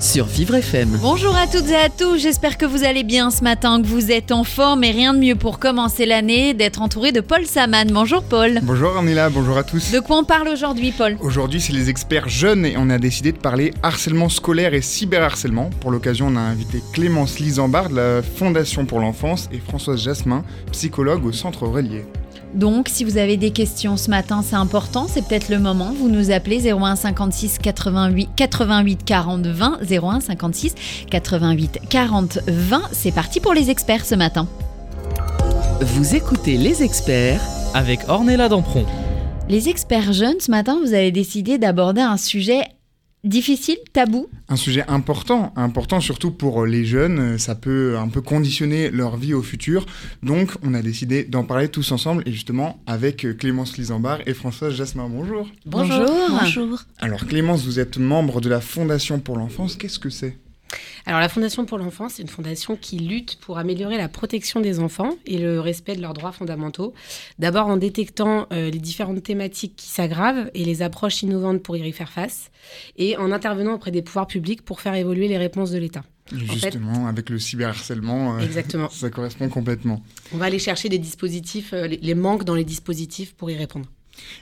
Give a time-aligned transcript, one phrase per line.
[0.00, 0.98] Sur Vivre FM.
[1.00, 4.10] Bonjour à toutes et à tous, j'espère que vous allez bien ce matin, que vous
[4.10, 7.88] êtes en forme et rien de mieux pour commencer l'année d'être entouré de Paul Saman.
[7.90, 8.60] Bonjour Paul.
[8.62, 9.92] Bonjour Ornella, bonjour à tous.
[9.92, 11.16] De quoi on parle aujourd'hui Paul?
[11.20, 15.70] Aujourd'hui, c'est les experts jeunes et on a décidé de parler harcèlement scolaire et cyberharcèlement.
[15.80, 20.44] Pour l'occasion, on a invité Clémence Lisambard de la Fondation pour l'enfance et Françoise Jasmin,
[20.72, 22.04] psychologue au Centre Relier.
[22.56, 26.08] Donc si vous avez des questions ce matin, c'est important, c'est peut-être le moment, vous
[26.08, 30.74] nous appelez 01 56 88 88 40 20 01 56
[31.10, 32.82] 88 40 20.
[32.92, 34.48] C'est parti pour les experts ce matin.
[35.82, 37.42] Vous écoutez les experts
[37.74, 38.86] Avec Ornella Dampron.
[39.50, 42.62] Les experts jeunes, ce matin, vous avez décidé d'aborder un sujet
[43.26, 44.28] difficile, tabou.
[44.48, 49.16] Un sujet important, important surtout pour les jeunes, euh, ça peut un peu conditionner leur
[49.16, 49.84] vie au futur.
[50.22, 54.34] Donc, on a décidé d'en parler tous ensemble et justement avec euh, Clémence Lisambard et
[54.34, 55.08] Françoise Jasmin.
[55.08, 55.48] Bonjour.
[55.66, 56.78] Bonjour.
[56.98, 59.76] Alors Clémence, vous êtes membre de la Fondation pour l'enfance.
[59.76, 60.38] Qu'est-ce que c'est?
[61.06, 64.80] Alors la Fondation pour l'enfance, c'est une fondation qui lutte pour améliorer la protection des
[64.80, 66.94] enfants et le respect de leurs droits fondamentaux.
[67.38, 71.92] D'abord en détectant euh, les différentes thématiques qui s'aggravent et les approches innovantes pour y
[71.92, 72.50] faire face,
[72.96, 76.02] et en intervenant auprès des pouvoirs publics pour faire évoluer les réponses de l'État.
[76.32, 80.02] Justement, avec le cyberharcèlement, euh, ça correspond complètement.
[80.32, 83.86] On va aller chercher des dispositifs, euh, les manques dans les dispositifs pour y répondre.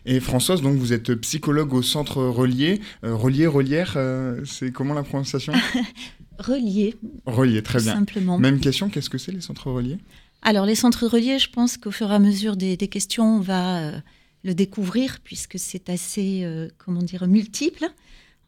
[0.07, 2.81] Et Françoise, donc vous êtes psychologue au centre Relier.
[3.05, 5.53] Euh, relier, Relière, euh, c'est comment la prononciation
[6.39, 7.95] Reliés, Relier, très bien.
[7.95, 8.39] simplement.
[8.39, 9.99] Même question, qu'est-ce que c'est les centres reliés
[10.43, 13.41] Alors, les centres reliés, je pense qu'au fur et à mesure des, des questions, on
[13.41, 13.99] va euh,
[14.43, 16.45] le découvrir, puisque c'est assez,
[16.77, 17.87] comment dire, multiple.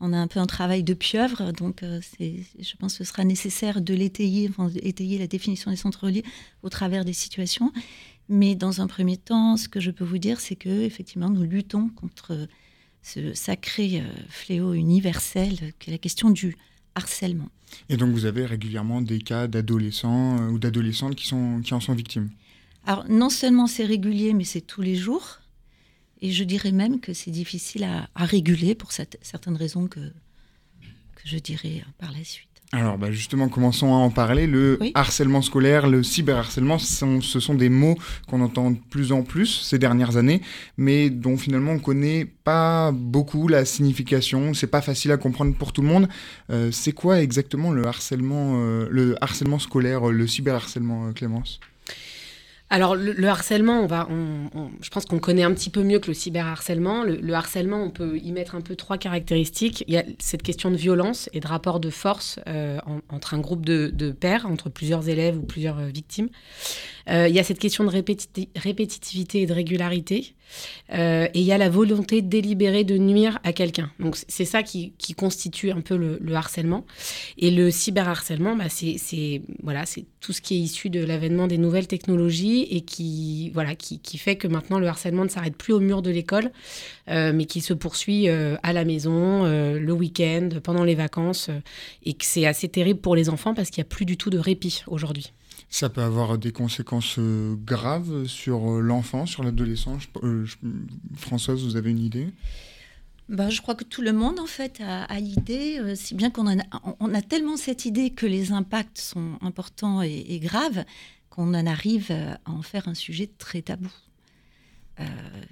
[0.01, 3.81] On a un peu un travail de pieuvre, donc je pense que ce sera nécessaire
[3.81, 6.25] de l'étayer, enfin, étayer la définition des centres reliés
[6.63, 7.73] au travers des situations.
[8.29, 11.45] Mais dans un premier temps, ce que je peux vous dire, c'est que effectivement, nous
[11.45, 12.49] luttons contre
[13.03, 16.57] ce sacré euh, fléau universel qu'est la question du
[16.97, 17.49] harcèlement.
[17.89, 21.81] Et donc vous avez régulièrement des cas d'adolescents euh, ou d'adolescentes qui, sont, qui en
[21.81, 22.31] sont victimes?
[22.85, 25.41] Alors, non seulement c'est régulier, mais c'est tous les jours.
[26.21, 30.01] Et je dirais même que c'est difficile à, à réguler pour cette- certaines raisons que,
[30.01, 32.56] que je dirai euh, par la suite.
[32.77, 34.47] Alors bah, justement, commençons à en parler.
[34.47, 34.93] Le Oui.
[34.95, 37.97] harcèlement scolaire, le cyberharcèlement, ce sont, ce sont des mots
[38.29, 40.43] qu'on entend de plus en plus ces dernières années,
[40.77, 44.53] mais dont finalement on connaît pas beaucoup la signification.
[44.53, 46.07] C'est pas facile à comprendre pour tout le monde.
[46.51, 51.61] Euh, c'est quoi exactement le harcèlement, euh, le harcèlement scolaire, le cyberharcèlement, euh, Clémence?
[52.69, 55.85] Alors, le, le harcèlement, on va, on- on- je pense qu'on connaît un petit peu
[55.85, 57.05] mieux que le cyberharcèlement.
[57.05, 59.85] Le, le harcèlement, on peut y mettre un peu trois caractéristiques.
[59.87, 63.35] Il y a cette question de violence et de rapport de force euh, en- entre
[63.35, 66.29] un groupe de, de pairs, entre plusieurs élèves ou plusieurs euh, victimes.
[67.09, 70.35] Euh, il y a cette question de répéti- répétitivité et de régularité.
[70.95, 73.91] Euh, et il y a la volonté délibérée de nuire à quelqu'un.
[73.99, 76.85] Donc, c'est- ça qui, constitue un peu le, le harcèlement.
[77.39, 79.85] Et le cyberharcèlement, bah, c'est voilà,
[80.21, 84.37] tout ce qui est issu de l'avènement des nouvelles technologies et qui, voilà, qui, fait
[84.37, 86.51] que maintenant le harcèlement ne s'arrête plus au mur de l'école,
[87.09, 91.49] euh, mais qui se poursuit euh, à la maison, euh, le week-end, pendant les vacances,
[91.49, 91.59] euh,
[92.05, 94.31] et que c'est assez terrible pour les enfants parce qu'il n'y a plus du tout
[94.31, 95.33] de répit aujourd'hui.
[95.69, 99.99] Ça peut avoir des conséquences euh, graves sur euh, l'enfant, sur l'adolescent.
[100.23, 100.47] Euh,
[101.17, 102.29] Françoise, vous avez une idée?
[103.29, 106.31] Ben, je crois que tout le monde, en fait, a, a l'idée, euh, si bien
[106.31, 106.63] qu'on a,
[107.01, 110.85] on- a tellement cette idée que les impacts sont importants et, et graves,
[111.29, 113.91] qu'on en arrive à en faire un sujet très tabou.
[115.01, 115.05] Euh,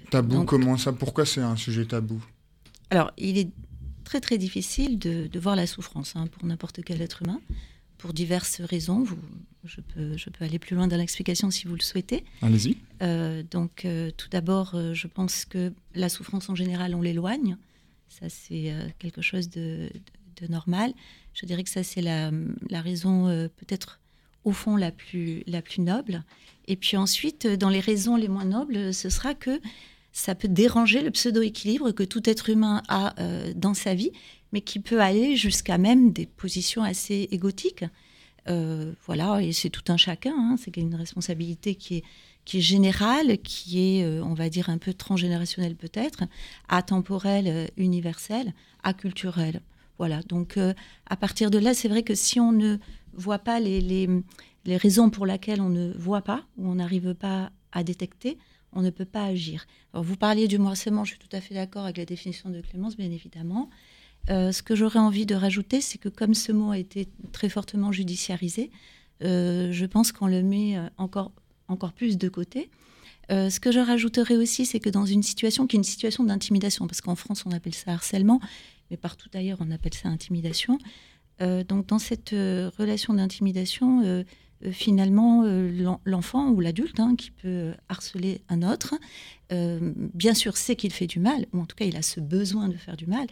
[0.09, 0.93] Tabou, Donc- comment ça?
[0.93, 2.23] Pourquoi c'est un sujet tabou?
[2.89, 3.49] Alors, il est
[4.05, 7.41] très très difficile de, de voir la souffrance hein, pour n'importe quel être humain,
[8.05, 9.01] pour diverses raisons.
[9.03, 9.17] Vous,
[9.63, 12.23] je, peux, je peux aller plus loin dans l'explication si vous le souhaitez.
[12.43, 12.77] Allez-y.
[13.01, 17.57] Euh, donc, euh, tout d'abord, euh, je pense que la souffrance en général, on l'éloigne.
[18.07, 19.89] Ça, c'est quelque chose de,
[20.39, 20.93] de- de normal.
[21.33, 22.29] Je dirais que ça, c'est la,
[22.69, 23.25] la raison
[23.57, 23.99] peut-être
[24.43, 26.23] au fond la plus, la plus noble.
[26.67, 29.59] Et puis ensuite, dans les raisons les moins nobles, ce sera que
[30.11, 33.15] ça peut déranger le pseudo-équilibre que tout être humain a
[33.55, 34.11] dans sa vie,
[34.53, 37.83] mais qui peut aller jusqu'à même des positions assez égotiques.
[38.47, 42.03] Euh, voilà, et c'est tout un chacun, hein, c'est une responsabilité qui est,
[42.45, 46.25] qui est générale, qui est, euh, on va dire, un peu transgénérationnelle peut-être,
[46.69, 48.53] atemporelle, euh, universelle,
[48.83, 49.61] aculturelle.
[49.97, 50.59] Voilà, donc
[51.05, 52.77] à partir de là, c'est vrai que si on ne
[53.13, 57.49] voit pas les, les, raisons pour lesquelles on ne voit pas ou on n'arrive pas
[57.71, 58.37] à détecter,
[58.73, 59.65] on ne peut pas agir.
[59.93, 62.59] Alors, vous parliez du harcèlement, je suis tout à fait d'accord avec la définition de
[62.59, 63.69] Clémence, bien évidemment.
[64.29, 67.49] Euh, ce que j'aurais envie de rajouter, c'est que comme ce mot a été très
[67.49, 68.71] fortement judiciarisé,
[69.23, 71.31] euh, je pense qu'on le met euh, encore,
[71.67, 72.69] encore plus de côté.
[73.29, 76.87] ce que je rajouterais aussi, c'est que dans une situation qui est une situation d'intimidation,
[76.87, 78.39] parce qu'en France on appelle ça harcèlement,
[78.89, 80.77] mais partout ailleurs on appelle ça intimidation.
[81.39, 82.35] donc dans cette
[82.77, 84.23] relation d'intimidation,
[84.63, 88.95] euh, finalement euh, l'enfant ou l'adulte hein, qui peut harceler un autre,
[89.51, 92.19] euh, bien sûr sait qu'il fait du mal, ou en tout cas il a ce
[92.19, 93.27] besoin de faire du mal,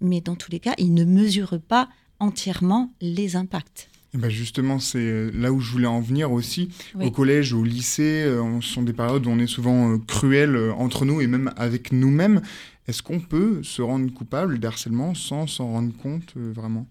[0.00, 1.88] mais dans tous les cas, il ne mesure pas
[2.18, 3.88] entièrement les impacts.
[4.14, 6.68] Et ben justement, c'est là où je voulais en venir aussi.
[7.00, 8.30] Au collège, au lycée,
[8.60, 12.42] ce sont des périodes où on est souvent cruel entre nous et même avec nous-mêmes.
[12.86, 16.86] Est-ce qu'on peut se rendre coupable d'harcèlement sans s'en rendre compte vraiment?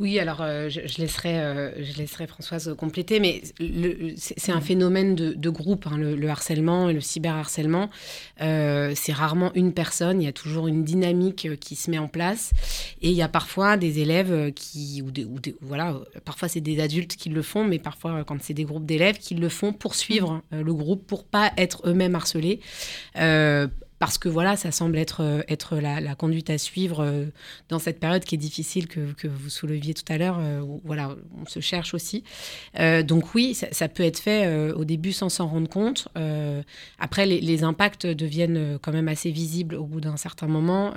[0.00, 3.42] Oui, alors euh, je, laisserai, euh, je laisserai Françoise compléter, mais
[4.16, 7.90] c'est un phénomène de, groupe, hein, le, harcèlement et le cyberharcèlement.
[8.40, 12.08] Euh, c'est rarement une personne, il y a toujours une dynamique qui se met en
[12.08, 12.50] place.
[13.02, 16.80] Et il y a parfois des élèves qui, ou, des, ou voilà, parfois c'est des
[16.80, 19.94] adultes qui le font, mais parfois quand c'est des groupes d'élèves qui le font pour
[19.94, 22.58] suivre le groupe, pour pas être eux-mêmes harcelés
[23.98, 27.26] parce que voilà, ça semble être, euh, être la, conduite à suivre euh,
[27.68, 30.38] dans cette période qui est difficile que, que vous souleviez tout à l'heure.
[30.40, 32.24] Euh, voilà, on se cherche aussi.
[33.04, 36.08] donc oui, ça, peut être fait au début sans s'en rendre compte.
[36.98, 40.92] après, les, impacts deviennent quand même assez visibles au bout d'un certain moment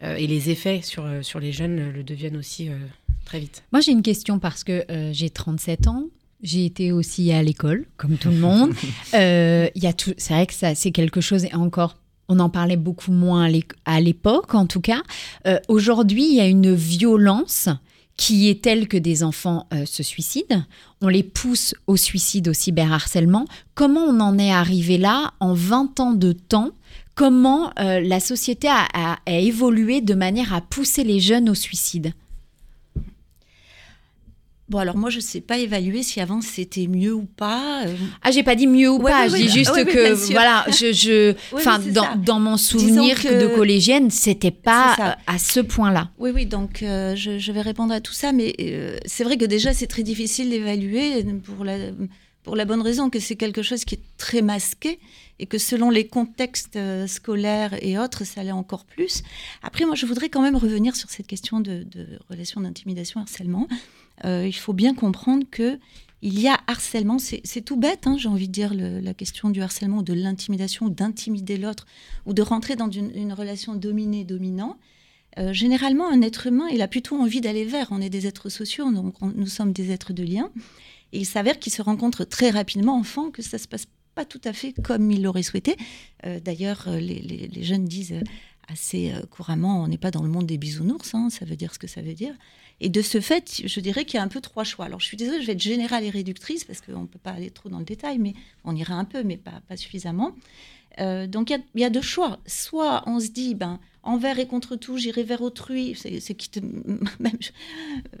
[0.00, 2.70] et les effets sur, sur les jeunes le deviennent aussi
[3.24, 3.62] très vite.
[3.72, 6.06] Moi, j'ai une question parce que j'ai 37 ans.
[6.42, 8.72] J'ai été aussi à l'école, comme tout le monde.
[9.14, 9.68] Euh,
[10.18, 11.96] c'est vrai que ça, c'est quelque chose, et encore
[12.28, 13.50] on en parlait beaucoup moins
[13.84, 15.02] à l'époque, en tout cas.
[15.46, 17.68] Euh, aujourd'hui, il y a une violence
[18.16, 20.62] qui est telle que des enfants euh, se suicident.
[21.02, 23.44] On les pousse au suicide, au cyberharcèlement.
[23.74, 26.70] Comment on en est arrivé là en 20 ans de temps?
[27.14, 32.12] Comment euh, la société a évolué de manière à pousser les jeunes au suicide?
[34.68, 37.84] Bon, alors moi, je ne sais pas évaluer si avant c'était mieux ou pas.
[37.86, 37.94] Euh.
[38.22, 41.78] Ah, j'ai pas dit mieux ou pas, je dis juste que, voilà, je, je enfin,
[41.78, 46.10] dans, dans, mon souvenir de collégienne, c'était pas euh, à ce point-là.
[46.18, 48.54] Oui, oui, donc euh, je, je, vais répondre à tout ça, mais
[49.06, 51.76] c'est vrai que déjà, c'est très difficile d'évaluer pour la,
[52.46, 55.00] pour la bonne raison que c'est quelque chose qui est très masqué
[55.40, 56.78] et que selon les contextes
[57.08, 59.24] scolaires et autres, ça allait encore plus.
[59.64, 61.84] Après, moi, je voudrais quand même revenir sur cette question de,
[62.30, 63.66] relation d'intimidation, harcèlement.
[64.24, 65.80] Euh, il faut bien comprendre que
[66.22, 69.60] il y a harcèlement, c'est tout bête, hein, j'ai envie de dire, la question du
[69.60, 71.84] harcèlement, ou de l'intimidation, d'intimider l'autre,
[72.26, 74.78] ou de rentrer dans une, relation dominée-dominant.
[75.38, 77.88] Euh, généralement, un être humain, il a plutôt envie d'aller vers.
[77.90, 80.50] On est des êtres sociaux, donc nous sommes des êtres de lien.
[81.16, 84.40] Et il s'avère qu'il se rencontre très rapidement, enfant, que ça se passe pas tout
[84.44, 85.76] à fait comme il l'aurait souhaité.
[86.26, 88.14] Euh, d'ailleurs, les, les, jeunes disent
[88.68, 91.78] assez couramment, on n'est pas dans le monde des bisounours, hein, ça veut dire ce
[91.78, 92.34] que ça veut dire.
[92.80, 94.84] Et de ce fait, je dirais qu'il y a un peu trois choix.
[94.84, 97.30] Alors, je suis désolée, je vais être générale et réductrice parce qu'on ne peut pas
[97.30, 98.34] aller trop dans le détail, mais
[98.64, 100.32] on ira un peu, mais pas, suffisamment.
[100.98, 102.38] Euh, donc, il y, a deux choix.
[102.46, 105.96] Soit on se dit, ben, envers et contre tout, j'irai vers autrui.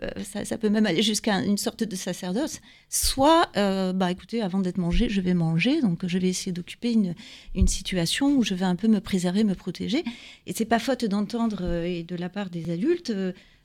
[0.02, 0.10] Euh,
[0.44, 2.60] ça, peut même aller jusqu'à une sorte de sacerdoce.
[2.88, 5.80] Soit, euh, bah, écoutez, avant d'être mangé, je vais manger.
[5.80, 9.54] Donc, je vais essayer d'occuper une, situation où je vais un peu me préserver, me
[9.54, 10.04] protéger.
[10.46, 13.12] Et c'est pas faute d'entendre, et de la part des adultes,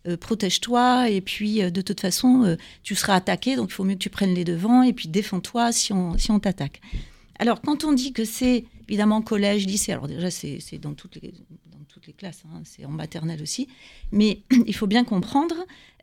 [0.07, 3.83] euh, protège-toi et puis euh, de toute façon euh, tu seras attaqué donc il faut
[3.83, 6.81] mieux que tu prennes les devants et puis défends-toi si on, t'attaque.
[7.37, 11.35] Alors quand on dit que c'est évidemment collège, lycée, alors déjà c'est dans toutes les,
[12.07, 13.67] les classes, hein, c'est en maternelle aussi,
[14.11, 15.55] mais il faut bien comprendre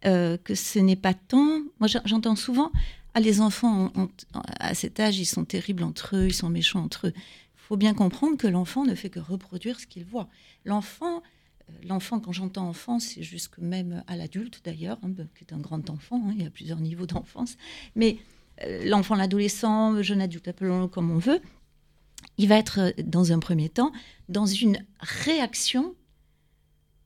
[0.02, 1.60] que ce n'est pas tant...
[1.80, 2.70] Moi j'entends souvent,
[3.14, 3.92] ah, les enfants
[4.60, 7.12] à cet âge ils sont terribles entre eux, ils sont méchants entre eux.
[7.16, 10.28] Il faut bien comprendre que l'enfant ne fait que reproduire ce qu'il voit.
[10.64, 11.22] L'enfant
[11.84, 15.90] l'enfant, quand j'entends enfant, c'est jusque même à l'adulte d'ailleurs, hein, qui est un grand
[15.90, 17.56] enfant, hein, il y a plusieurs niveaux d'enfance,
[17.94, 18.18] mais
[18.64, 21.40] euh, l'enfant, l'adolescent, jeune adulte, appelons-le comme on veut,
[22.37, 23.92] il va être euh, dans un premier temps
[24.28, 25.94] dans une réaction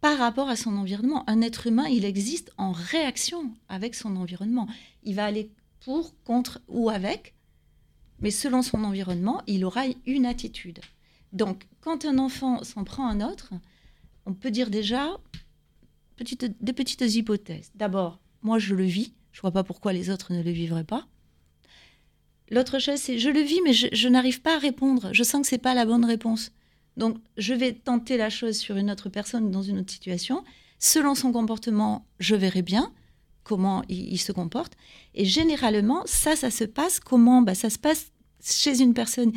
[0.00, 1.28] par rapport à son environnement.
[1.28, 4.68] Un être humain, il existe en réaction avec son environnement.
[5.04, 5.50] Il va aller
[5.80, 7.34] pour, contre ou avec,
[8.20, 10.80] mais selon son environnement, il aura une attitude.
[11.32, 13.52] Donc, quand un enfant s'en prend un autre,
[14.26, 15.16] on peut dire déjà
[16.60, 17.70] des petites hypothèses.
[17.74, 20.84] D'abord, moi je le vis, je ne vois pas pourquoi les autres ne le vivraient
[20.84, 21.06] pas.
[22.52, 25.08] L'autre chose, c'est je le vis, mais je, n'arrive pas à répondre.
[25.12, 26.52] Je sens que ce n'est pas la bonne réponse.
[26.98, 30.44] Donc, je vais tenter la chose sur une autre personne dans une autre situation.
[30.78, 32.92] Selon son comportement, je verrai bien
[33.42, 34.74] comment il, se comporte.
[35.14, 37.40] Et généralement, ça, ça se passe comment?
[37.40, 38.12] Bah, Ça se passe
[38.44, 39.32] chez une personne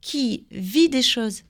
[0.00, 1.44] qui vit des choses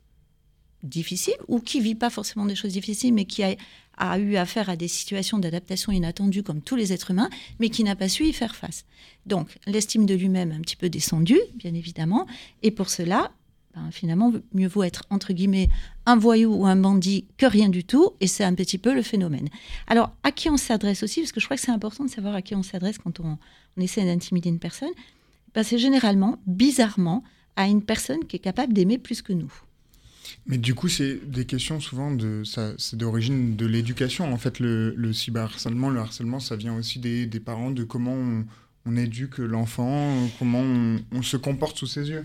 [0.82, 3.56] difficiles ou qui vit pas forcément des choses difficiles, mais qui a,
[3.98, 7.84] a eu affaire à des situations d'adaptation inattendues comme tous les êtres humains, mais qui
[7.84, 8.84] n'a pas su y faire face.
[9.26, 12.26] Donc, l'estime de lui-même un petit peu descendue, bien évidemment,
[12.62, 13.32] et pour cela,
[13.74, 15.68] ben, finalement, mieux vaut être, entre guillemets,
[16.06, 19.02] un voyou ou un bandit que rien du tout, et c'est un petit peu le
[19.02, 19.48] phénomène.
[19.86, 22.34] Alors, à qui on s'adresse aussi, parce que je crois que c'est important de savoir
[22.34, 23.38] à qui on s'adresse quand on,
[23.76, 24.90] essaie d'intimider une personne,
[25.54, 27.22] ben, c'est généralement, bizarrement,
[27.56, 29.52] à une personne qui est capable d'aimer plus que nous.
[30.48, 34.32] Mais du coup, c'est des questions souvent de, ça, c'est d'origine de l'éducation.
[34.32, 38.16] En fait, le, le, cyberharcèlement, le harcèlement, ça vient aussi des, parents, de comment
[38.86, 40.62] on éduque l'enfant, comment
[41.12, 42.24] on, se comporte sous ses yeux.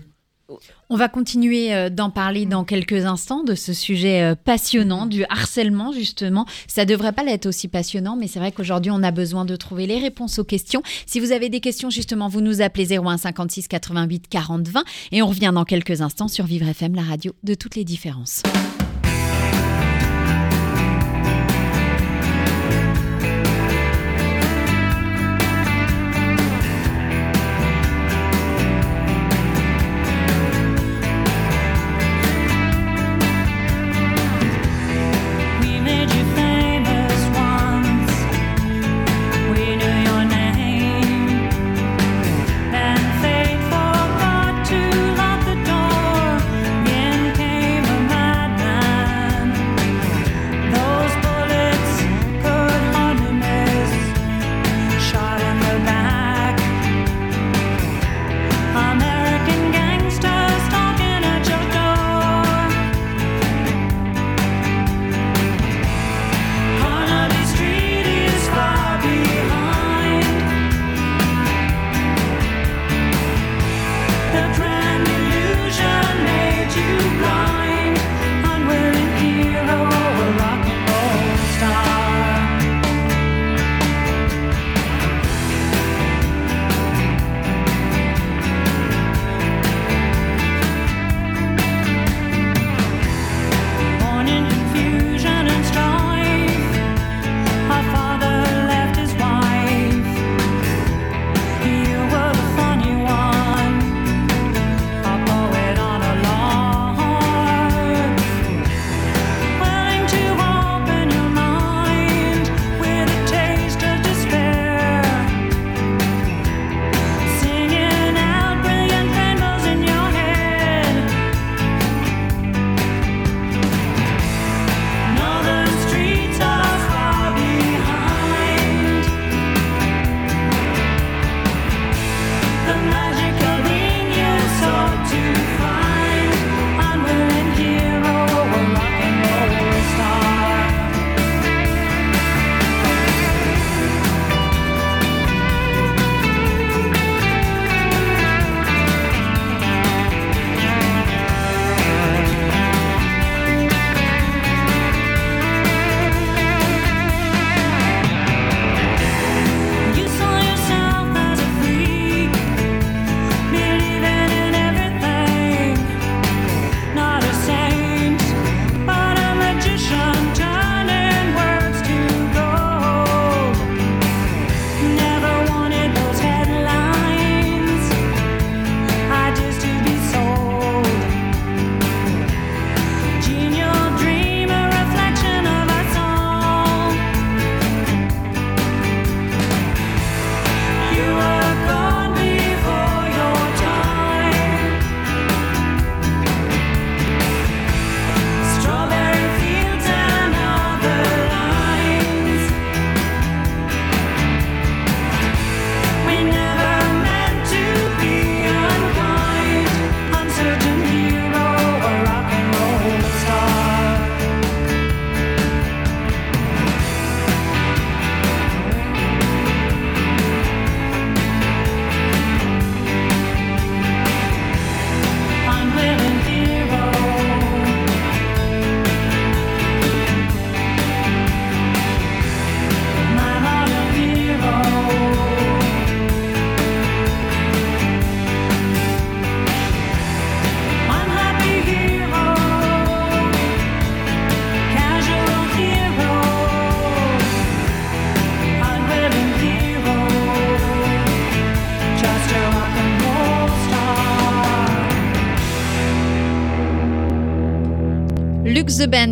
[0.90, 5.24] On va continuer euh, d'en parler dans quelques instants de ce sujet euh, passionnant du
[5.30, 6.46] harcèlement justement.
[6.66, 9.86] Ça devrait pas l'être aussi passionnant, mais c'est vrai qu'aujourd'hui on a besoin de trouver
[9.86, 10.82] les réponses aux questions.
[11.06, 15.22] Si vous avez des questions justement, vous nous appelez 01 56 88 40 20 et
[15.22, 18.42] on revient dans quelques instants sur Vivre FM, la radio de toutes les différences.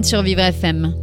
[0.05, 0.95] Sur Vivre FM.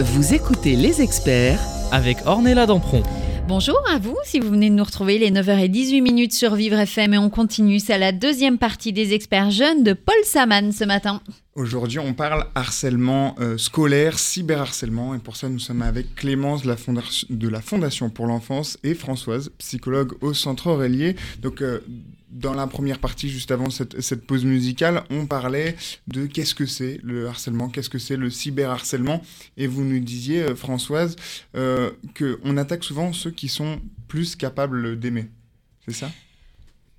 [0.00, 1.60] Vous écoutez les experts
[1.92, 3.04] avec Ornella Dampron.
[3.46, 7.14] Bonjour à vous, si vous venez de nous retrouver les 9h18 minutes sur Vivre FM
[7.14, 11.22] et on continue, c'est la deuxième partie des experts jeunes de Paul Saman ce matin.
[11.54, 16.68] Aujourd'hui, on parle harcèlement euh, scolaire, cyberharcèlement, et pour ça, nous sommes avec Clémence de
[16.68, 21.14] la, Fondation, de la Fondation pour l'enfance et Françoise, psychologue au Centre Aurélier.
[21.40, 21.78] Donc, euh,
[22.38, 25.76] dans la première partie, juste avant cette, pause musicale, on parlait
[26.06, 29.22] de qu'est-ce que c'est le harcèlement, qu'est-ce que c'est le cyberharcèlement,
[29.56, 31.16] et vous nous disiez, euh, Françoise,
[31.54, 35.28] euh, qu'on attaque souvent ceux qui sont plus capables d'aimer.
[35.86, 36.10] C'est ça?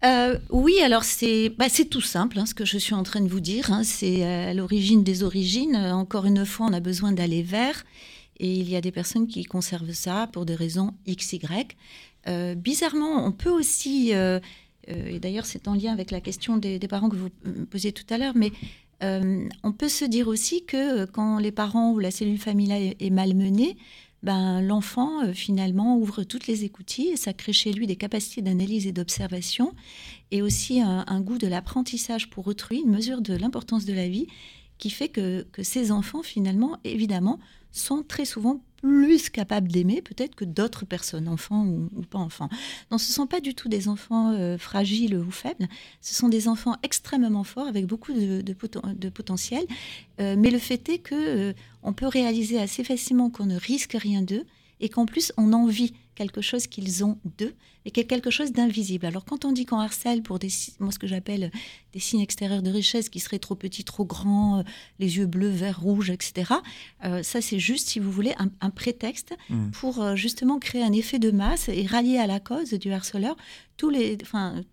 [0.06, 3.29] Euh, oui, alors c'est bah, tout simple, hein, ce que je suis en train de
[3.29, 3.72] vous dire.
[3.72, 5.75] Hein, c'est à l'origine des origines.
[5.75, 7.84] Encore une fois, on a besoin d'aller vers.
[8.39, 11.75] Et il y a des personnes qui conservent ça pour des raisons X, Y.
[12.27, 14.39] Euh, bizarrement, on peut aussi, euh,
[14.88, 17.29] et d'ailleurs c'est en lien avec la question des, parents que vous
[17.70, 18.51] posiez tout à l'heure, mais
[19.01, 23.77] on peut se dire aussi que quand les parents ou la cellule familiale est, malmenée,
[24.24, 28.41] ben, l'enfant, euh, finalement, ouvre toutes les écoutilles et ça crée chez lui des capacités
[28.41, 29.74] d'analyse et d'observation
[30.32, 34.08] et aussi un, un goût de l'apprentissage pour autrui, une mesure de l'importance de la
[34.08, 34.27] vie
[34.79, 37.39] qui fait que, que ces enfants, finalement, évidemment,
[37.72, 42.50] sont très souvent plus capables d'aimer peut-être que d'autres personnes, enfants ou, pas enfants.
[42.89, 45.67] Donc ce ne sont pas du tout des enfants euh, fragiles ou faibles,
[46.01, 49.65] ce sont des enfants extrêmement forts avec beaucoup de, de, poten de potentiel.
[50.19, 51.53] Euh, mais le fait est que euh,
[51.84, 54.46] on peut réaliser assez facilement qu'on ne risque rien d'eux
[54.79, 57.53] et qu'en plus on envie quelque chose qu'ils ont d'eux,
[57.86, 59.05] et qui est quelque chose d'invisible.
[59.05, 61.51] Alors quand on dit qu'on harcèle pour des, moi ce que j'appelle
[61.93, 64.63] des signes extérieurs de richesse qui seraient trop petits, trop grands, euh,
[65.00, 66.51] les yeux bleus, verts, rouges, etc.,
[67.05, 69.69] euh, ça c'est juste, si vous voulez, un, un prétexte mmh.
[69.71, 73.38] pour euh, justement créer un effet de masse et rallier à la cause du harceleur
[73.77, 74.63] tous les, enfin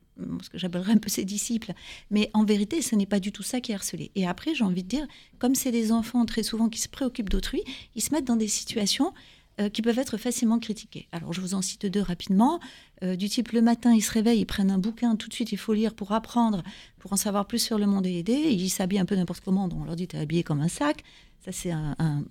[0.43, 1.73] ce que j'appellerais un peu ses disciples.
[2.11, 4.11] Mais en vérité, ce n'est pas du tout ça qui est harcelé.
[4.15, 5.07] Et après, j'ai envie de dire,
[5.39, 7.63] comme c'est des enfants très souvent qui se préoccupent d'autrui,
[7.95, 9.13] ils se mettent dans des situations
[9.61, 11.07] euh, qui peuvent être facilement critiqués.
[11.13, 12.59] Alors je vous en cite deux rapidement.
[13.03, 15.53] Euh, du type le matin, ils se réveillent, ils prennent un bouquin, tout de suite
[15.53, 16.63] il faut lire pour apprendre,
[16.99, 18.33] pour en savoir plus sur le monde et aider.
[18.33, 21.05] Ils s'habillent un peu n'importe comment, on leur dit tu es habillé comme un sac.
[21.45, 22.25] Ça, c'est un, un,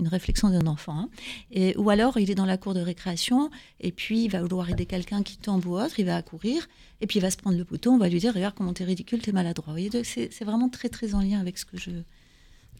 [0.00, 0.98] une réflexion d'un enfant.
[0.98, 1.08] Hein.
[1.52, 4.68] Et, ou alors, il est dans la cour de récréation, et puis il va vouloir
[4.68, 6.68] aider quelqu'un qui tombe ou autre, il va accourir,
[7.00, 8.84] et puis il va se prendre le bouton, on va lui dire Regarde comment t'es
[8.84, 9.76] ridicule, t'es maladroit.
[10.02, 11.90] C'est vraiment très, très en lien avec ce que je,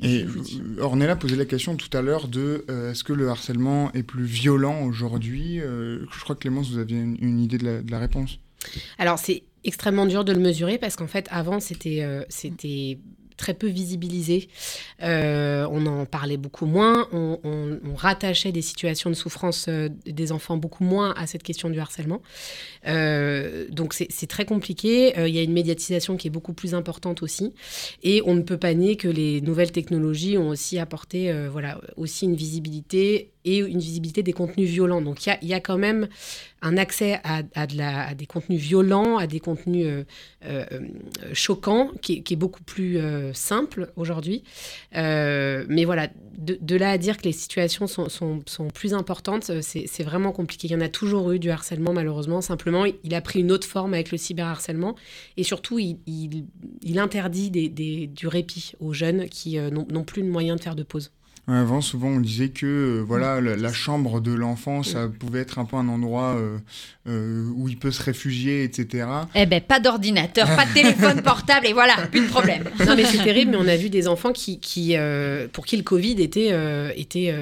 [0.03, 0.27] et
[0.79, 4.25] Ornella posait la question tout à l'heure de euh, est-ce que le harcèlement est plus
[4.25, 7.91] violent aujourd'hui euh, Je crois que Clémence, vous aviez une, une idée de la, de
[7.91, 8.39] la, réponse.
[8.99, 12.99] Alors c'est extrêmement dur de le mesurer parce qu'en fait avant c'était euh, c'était
[13.41, 14.49] très peu visibilisé.
[15.03, 17.09] Euh, on en parlait beaucoup moins.
[17.13, 17.39] On,
[17.97, 22.23] rattachait des situations de souffrance euh, des enfants beaucoup moins à cette question du harcèlement.
[22.87, 25.13] Euh, donc c'est très compliqué.
[25.17, 27.55] Il y a une médiatisation qui est beaucoup plus importante aussi.
[28.03, 32.27] Et on ne peut pas nier que les nouvelles technologies ont aussi apporté voilà, aussi
[32.27, 35.01] une visibilité et une visibilité des contenus violents.
[35.01, 36.09] Donc il y, y a, quand même
[36.63, 40.05] un accès à, des contenus violents, à des contenus euh,
[40.45, 40.65] euh,
[41.33, 44.43] choquants, qui, est beaucoup plus euh, simple aujourd'hui.
[44.93, 48.39] Mais voilà, de, là à dire que les situations sont,
[48.75, 50.69] plus importantes, c'est vraiment compliqué.
[50.69, 52.41] Il y en a toujours eu du harcèlement, malheureusement.
[52.41, 54.97] Simplement, il a pris une autre forme avec le cyberharcèlement.
[55.37, 60.77] Et surtout, il, interdit du répit aux jeunes qui n'ont plus de moyens de faire
[60.77, 61.11] de pause.
[61.53, 65.59] Avant, souvent, on disait que euh, voilà, la, la, chambre de l'enfant, ça pouvait être
[65.59, 66.59] un peu un endroit euh,
[67.09, 69.09] euh, où il peut se réfugier, etc.
[69.35, 72.65] Eh ben, pas d'ordinateur, pas de téléphone portable, et voilà, plus de problème.
[72.87, 75.77] Non, mais c'est terrible, mais on a vu des enfants qui, qui euh, pour qui
[75.77, 77.35] le Covid était, euh, était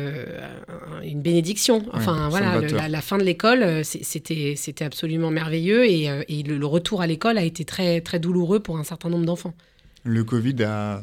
[1.05, 1.85] une bénédiction.
[1.93, 6.43] Enfin, ouais, voilà, le, la, la, fin de l'école, c'était, c'était absolument merveilleux, et, et
[6.43, 9.55] le, le retour à l'école a été très, très douloureux pour un certain nombre d'enfants.
[10.05, 11.03] Le Covid a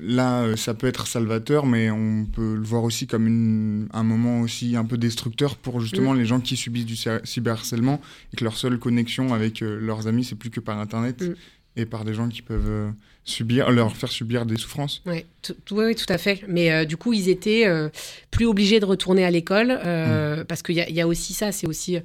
[0.00, 4.40] là, ça peut être salvateur, mais on peut le voir aussi comme une, un moment
[4.40, 6.18] aussi un peu destructeur pour justement mmh.
[6.18, 8.00] les gens qui subissent du cyberharcèlement
[8.32, 11.34] et que leur seule connexion avec euh, leurs amis, c'est plus que par Internet mmh.
[11.76, 12.90] et par des gens qui peuvent euh,
[13.24, 15.02] subir, leur faire subir des souffrances.
[15.06, 16.42] Oui, tout, oui, tout à fait.
[16.48, 17.88] Mais euh, du coup, ils étaient euh,
[18.30, 20.44] plus obligés de retourner à l'école mmh.
[20.44, 21.98] parce qu'il y, y, a aussi ça, c'est aussi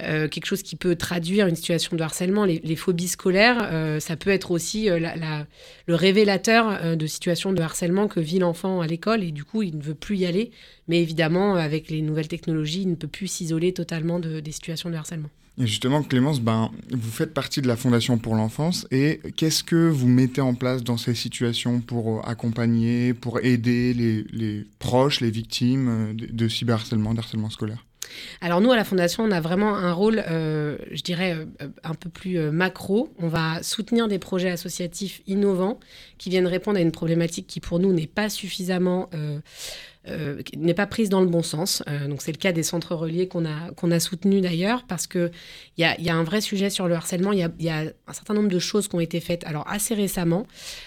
[0.00, 2.44] euh, quelque chose qui peut traduire une situation de harcèlement.
[2.44, 5.00] Les, phobies scolaires, euh, ça peut être aussi euh,
[5.86, 9.76] le révélateur de situations de harcèlement que vit l'enfant à l'école et du coup, il
[9.76, 10.50] ne veut plus y aller.
[10.86, 14.90] Mais évidemment, avec les nouvelles technologies, il ne peut plus s'isoler totalement de, des situations
[14.90, 15.28] de harcèlement.
[15.60, 19.88] Et justement, Clémence, ben, vous faites partie de la Fondation pour l'enfance et qu'est-ce que
[19.88, 25.32] vous mettez en place dans ces situations pour accompagner, pour aider les, les proches, les
[25.32, 27.87] victimes de cyberharcèlement, d'harcèlement scolaire?
[28.40, 31.94] Alors nous, à la Fondation, on a vraiment un rôle, euh, je dirais, euh, un
[31.94, 33.12] peu plus euh, macro.
[33.18, 35.78] On va soutenir des projets associatifs innovants
[36.18, 39.08] qui viennent répondre à une problématique qui, pour nous, n'est pas suffisamment...
[40.56, 41.82] n'est pas prise dans le bon sens.
[42.08, 45.30] donc c'est le cas des centres reliés qu'on a, qu'on a soutenus d'ailleurs, parce qu'il
[45.76, 47.32] y a, y a un vrai sujet sur le harcèlement.
[47.32, 49.66] Il y a, y a, un certain nombre de choses qui ont été faites alors
[49.68, 50.46] assez récemment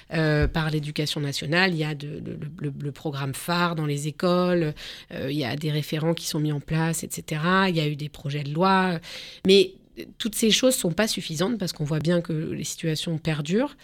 [0.09, 1.71] par l'éducation nationale.
[1.73, 4.73] Il y a le, le, programme phare dans les écoles,
[5.11, 7.41] il y a des référents qui sont mis en place, etc.
[7.69, 8.99] Il y a eu des projets de loi,
[9.45, 9.73] mais
[10.17, 13.75] toutes ces choses sont pas suffisantes parce qu'on voit bien que les situations perdurent.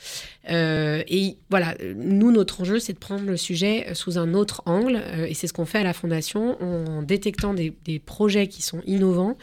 [0.50, 5.02] Euh, et voilà, nous, notre enjeu, c'est de prendre le sujet sous un autre angle.
[5.02, 7.74] Euh, et c'est ce qu'on fait à la Fondation en détectant des,
[8.06, 9.38] projets qui sont innovants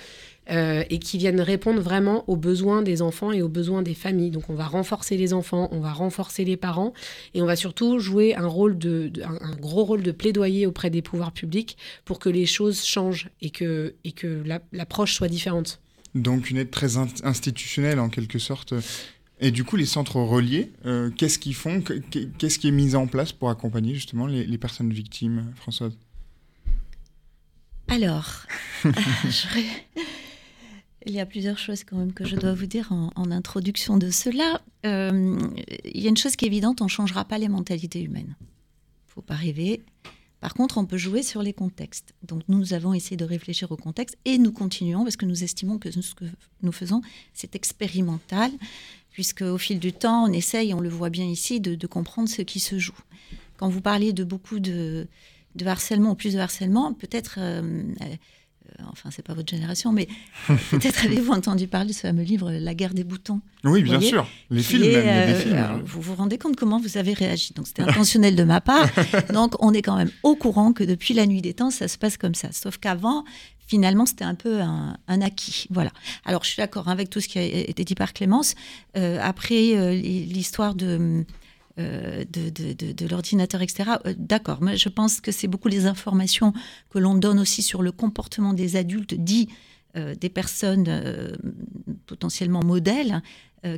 [0.50, 4.30] euh, et qui viennent répondre vraiment aux besoins des enfants et aux besoins des familles.
[4.30, 6.92] Donc on va renforcer les enfants, on va renforcer les parents
[7.34, 11.02] et on va surtout jouer un, rôle de, un, gros rôle de plaidoyer auprès des
[11.02, 15.80] pouvoirs publics pour que les choses changent et que, et que l'approche soit différente.
[16.14, 18.74] Donc une aide très institutionnelle en quelque sorte.
[19.40, 21.82] Et du coup, les centres reliés, euh, qu'est-ce qu'ils font
[22.38, 25.98] Qu'est-ce qui est mis en place pour accompagner justement les, personnes victimes, Françoise?
[27.88, 28.46] Alors,
[31.06, 34.10] Il y a plusieurs choses quand même que je dois vous dire en, introduction de
[34.10, 34.62] cela.
[34.86, 35.38] Euh,
[35.84, 38.36] il y a une chose qui est évidente, on ne changera pas les mentalités humaines.
[38.40, 38.44] Il
[39.08, 39.82] ne faut pas rêver.
[40.44, 42.12] Par contre, on peut jouer sur les contextes.
[42.22, 45.78] Donc nous avons essayé de réfléchir au contexte et nous continuons parce que nous estimons
[45.78, 46.26] que ce que
[46.60, 47.00] nous faisons,
[47.32, 48.50] c'est expérimental,
[49.10, 52.42] puisque au fil du temps, on essaye, on le voit bien ici, de, comprendre ce
[52.42, 52.92] qui se joue.
[53.56, 55.06] Quand vous parliez de beaucoup de,
[55.64, 57.36] harcèlement ou plus de harcèlement, peut-être...
[57.38, 57.82] Euh,
[58.90, 60.08] enfin c'est pas votre génération, mais
[60.70, 64.26] peut-être avez-vous entendu parler de ce fameux livre La guerre des boutons Oui, bien sûr,
[64.50, 65.82] les films, même, euh, films.
[65.84, 68.88] vous vous rendez compte comment vous avez réagi Donc c'était intentionnel de ma part.
[69.32, 71.98] Donc on est quand même au courant que depuis la nuit des temps, ça se
[71.98, 72.48] passe comme ça.
[72.52, 73.24] Sauf qu'avant,
[73.66, 75.66] finalement, c'était un peu un, acquis.
[75.70, 75.90] Voilà.
[76.24, 78.54] Alors, je suis d'accord avec tout ce qui a été dit par Clémence.
[78.96, 81.24] Euh, après, l'histoire de
[81.80, 83.94] euh, de, de, l'ordinateur, etc.
[84.06, 86.52] Euh, d'accord, mais je pense que c'est beaucoup les informations
[86.88, 89.48] que l'on donne aussi sur le comportement des adultes, dit
[89.96, 91.36] euh, des personnes
[92.06, 93.22] potentiellement modèles,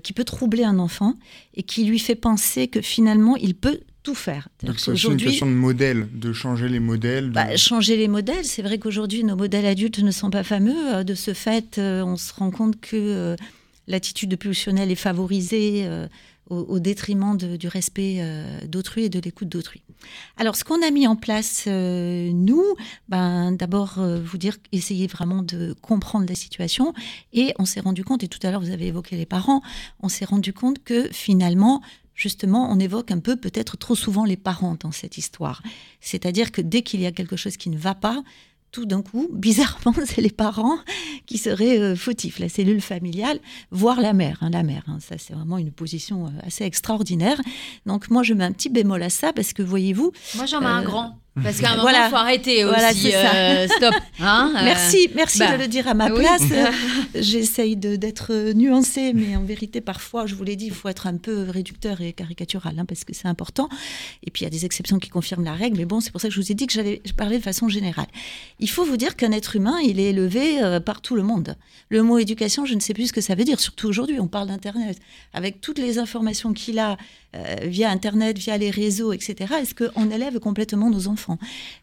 [0.02, 1.14] qui peut troubler un enfant
[1.54, 4.48] et qui lui fait penser que finalement il peut tout faire.
[4.64, 7.30] Donc c'est une question de modèle, de changer les modèles.
[7.30, 11.04] Bah, changer les modèles, c'est vrai qu'aujourd'hui nos modèles adultes ne sont pas fameux.
[11.04, 13.36] De ce fait, on se rend compte que
[13.86, 15.88] l'attitude pulsionnelle est favorisée
[16.48, 19.82] au, détriment du respect euh, d'autrui et de l'écoute d'autrui.
[20.36, 22.62] Alors, ce qu'on a mis en place, euh, nous,
[23.08, 26.94] ben, d'abord, euh, vous dire, essayer vraiment de comprendre la situation.
[27.32, 29.62] Et on s'est rendu compte, et tout à l'heure, vous avez évoqué les parents,
[30.00, 31.82] on s'est rendu compte que finalement,
[32.14, 35.62] justement, on évoque un peu peut-être trop souvent les parents dans cette histoire.
[36.00, 38.22] C'est-à-dire que dès qu'il y a quelque chose qui ne va pas,
[38.76, 40.76] tout d'un coup, bizarrement, c'est les parents
[41.24, 43.38] qui seraient euh, fautifs, la cellule familiale,
[43.70, 44.36] voire la mère.
[44.42, 44.98] Hein, la mère, hein.
[45.00, 47.40] ça c'est vraiment une position euh, assez extraordinaire.
[47.86, 50.12] Donc moi, je mets un petit bémol à ça parce que voyez-vous.
[50.34, 51.18] Moi, j'en mets un euh, grand.
[51.42, 53.12] Parce qu'à un moment, il faut arrêter aussi.
[53.12, 53.68] Ça.
[53.68, 53.94] stop.
[54.20, 56.42] Hein, merci, merci bah, de le dire à ma place.
[57.14, 61.16] J'essaye d'être nuancée, mais en vérité, parfois, je vous l'ai dit, il faut être un
[61.16, 63.68] peu réducteur et caricatural, parce que c'est important.
[64.24, 65.76] Et puis, il y a des exceptions qui confirment la règle.
[65.76, 67.68] Mais bon, c'est pour ça que je vous ai dit que j'allais parler de façon
[67.68, 68.06] générale.
[68.58, 71.56] Il faut vous dire qu'un être humain, il est élevé par tout le monde.
[71.90, 73.60] Le mot éducation, je ne sais plus ce que ça veut dire.
[73.60, 74.98] Surtout aujourd'hui, on parle d'Internet.
[75.34, 76.96] Avec toutes les informations qu'il a
[77.36, 79.54] euh, via Internet, via les réseaux, etc.
[79.60, 81.25] Est-ce qu'on élève complètement nos enfants?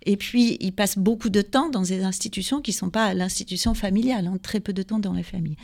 [0.06, 3.73] Et puis, ils passent beaucoup de temps dans des institutions qui ne sont pas l'institution
[3.73, 5.58] familiale, hein, très peu de temps dans la famille.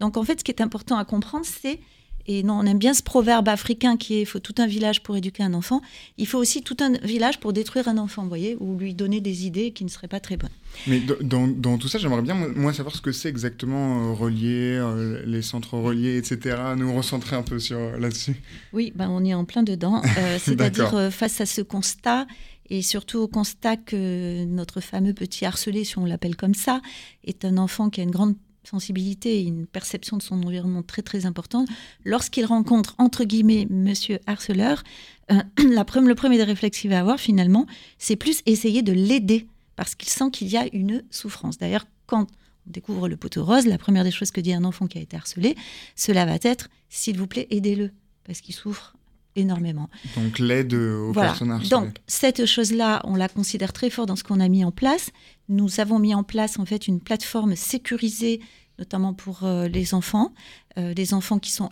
[0.00, 1.80] Donc, en fait, ce qui est important à comprendre, c'est
[2.26, 5.02] et non, on aime bien ce proverbe africain qui est il faut tout un village
[5.02, 5.82] pour éduquer un enfant.
[6.16, 9.20] Il faut aussi tout un village pour détruire un enfant, vous voyez, ou lui donner
[9.20, 10.50] des idées qui ne seraient pas très bonnes.
[10.86, 14.78] Mais dans, dans tout ça, j'aimerais bien, moi, savoir ce que c'est exactement euh, relié,
[14.80, 16.56] euh, les centres reliés, etc.
[16.76, 18.36] Nous recentrer un peu sur euh, là-dessus.
[18.72, 20.00] Oui, ben, on est en plein dedans.
[20.38, 22.26] C'est-à-dire, face à ce constat,
[22.70, 26.80] et surtout au constat que notre fameux petit harcelé, si on l'appelle comme ça,
[27.24, 31.02] est un enfant qui a une grande sensibilité et une perception de son environnement très
[31.02, 31.68] très importante,
[32.04, 34.82] lorsqu'il rencontre entre guillemets Monsieur harceleur,
[35.30, 37.66] euh, la le premier des réflexes qu'il va avoir finalement,
[37.98, 39.46] c'est plus essayer de l'aider
[39.76, 41.58] parce qu'il sent qu'il y a une souffrance.
[41.58, 42.26] D'ailleurs, quand
[42.66, 45.00] on découvre le poteau rose, la première des choses que dit un enfant qui a
[45.02, 45.56] été harcelé,
[45.96, 47.90] cela va être s'il vous plaît, aidez-le
[48.24, 48.94] parce qu'il souffre
[49.36, 49.88] énormément.
[50.16, 54.40] Donc l'aide aux personnes Donc cette chose-là, on la considère très fort dans ce qu'on
[54.40, 55.10] a mis en place.
[55.48, 58.40] Nous avons mis en place en fait une plateforme sécurisée,
[58.78, 60.32] notamment pour euh, les enfants,
[60.78, 61.70] euh, des enfants qui sont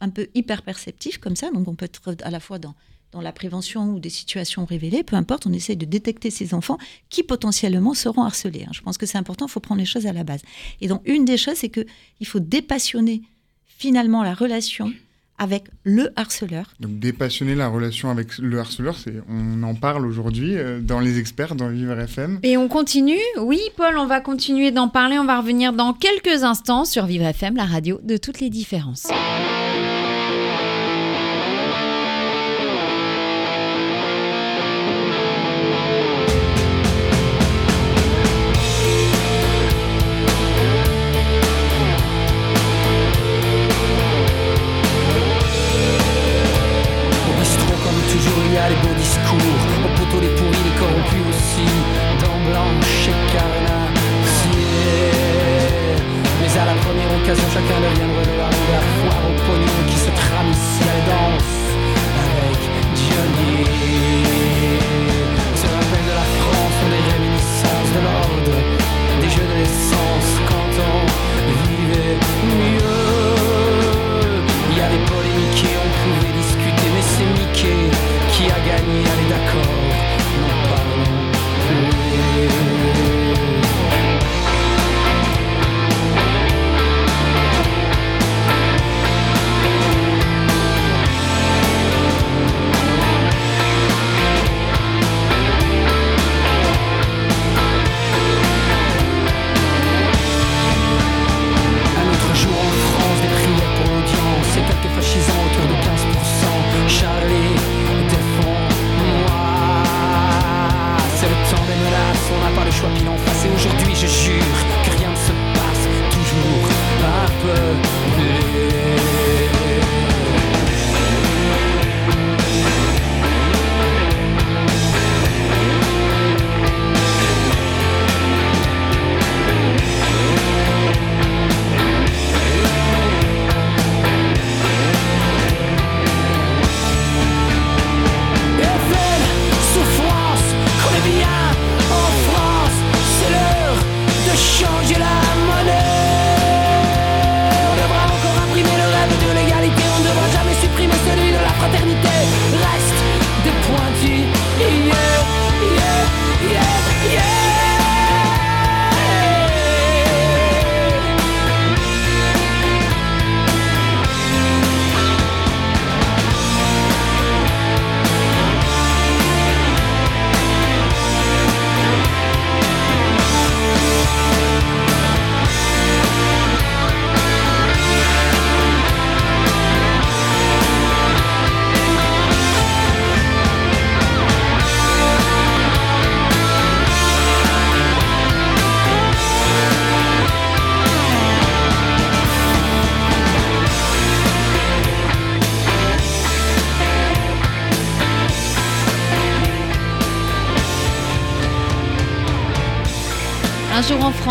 [0.00, 1.50] un peu hyper perceptifs comme ça.
[1.50, 2.74] Donc on peut être à la fois dans
[3.14, 6.78] dans la prévention ou des situations révélées, peu importe, on essaye de détecter ces enfants
[7.10, 8.64] qui potentiellement seront harcelés.
[8.64, 8.72] hein.
[8.72, 10.42] Je pense que c'est important, il faut prendre les choses à la base.
[10.80, 13.22] Et donc, une des choses, c'est qu'il faut dépassionner
[13.64, 14.92] finalement la relation
[15.38, 16.66] avec le harceleur.
[16.80, 21.18] Donc dépassionner la relation avec le harceleur, c'est on en parle aujourd'hui euh, dans les
[21.18, 22.38] experts dans Vivre FM.
[22.42, 25.18] Et on continue Oui, Paul, on va continuer d'en parler.
[25.18, 29.08] On va revenir dans quelques instants sur Vivre FM, la radio de toutes les différences.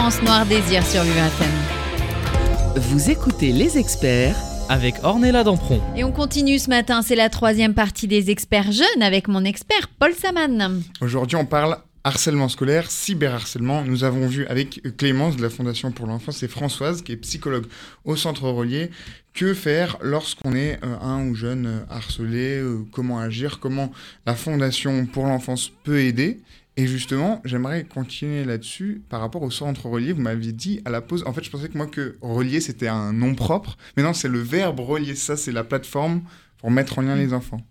[0.04, 1.50] France, Noir Désir sur Vivre FM.
[2.76, 4.36] Vous écoutez les experts
[4.68, 5.80] Avec Ornella Dampron.
[5.96, 9.88] Et on continue ce matin, c'est la troisième partie des experts jeunes avec mon expert
[9.98, 10.82] Paul Saman.
[11.00, 13.86] Aujourd'hui, on parle harcèlement scolaire, cyberharcèlement.
[13.86, 17.68] Nous avons vu avec Clémence de la Fondation pour l'enfance et Françoise, qui est psychologue
[18.04, 18.90] au centre relié,
[19.34, 23.90] que faire lorsqu'on est euh, un ou jeune harcelé, euh, comment agir, comment
[24.26, 26.42] la Fondation pour l'enfance peut aider.
[26.76, 30.12] Et justement, j'aimerais continuer là-dessus par rapport au centre relié.
[30.12, 32.88] Vous m'aviez dit à la pause, en fait, je pensais que moi que relier c'était
[32.88, 35.16] un nom propre, mais non, c'est le verbe relier.
[35.16, 36.24] Ça, c'est la plateforme
[36.58, 37.62] pour mettre en lien les enfants.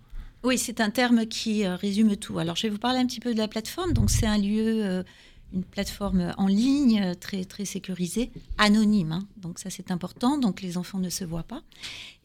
[0.44, 2.38] Oui, c'est un terme qui euh, résume tout.
[2.38, 3.92] Alors, je vais vous parler un petit peu de la plateforme.
[3.92, 5.02] Donc, c'est un lieu, euh,
[5.52, 9.12] une plateforme en ligne, euh, très, très sécurisée, anonyme.
[9.12, 9.26] hein.
[9.36, 10.38] Donc, ça, c'est important.
[10.38, 11.62] Donc, les enfants ne se voient pas.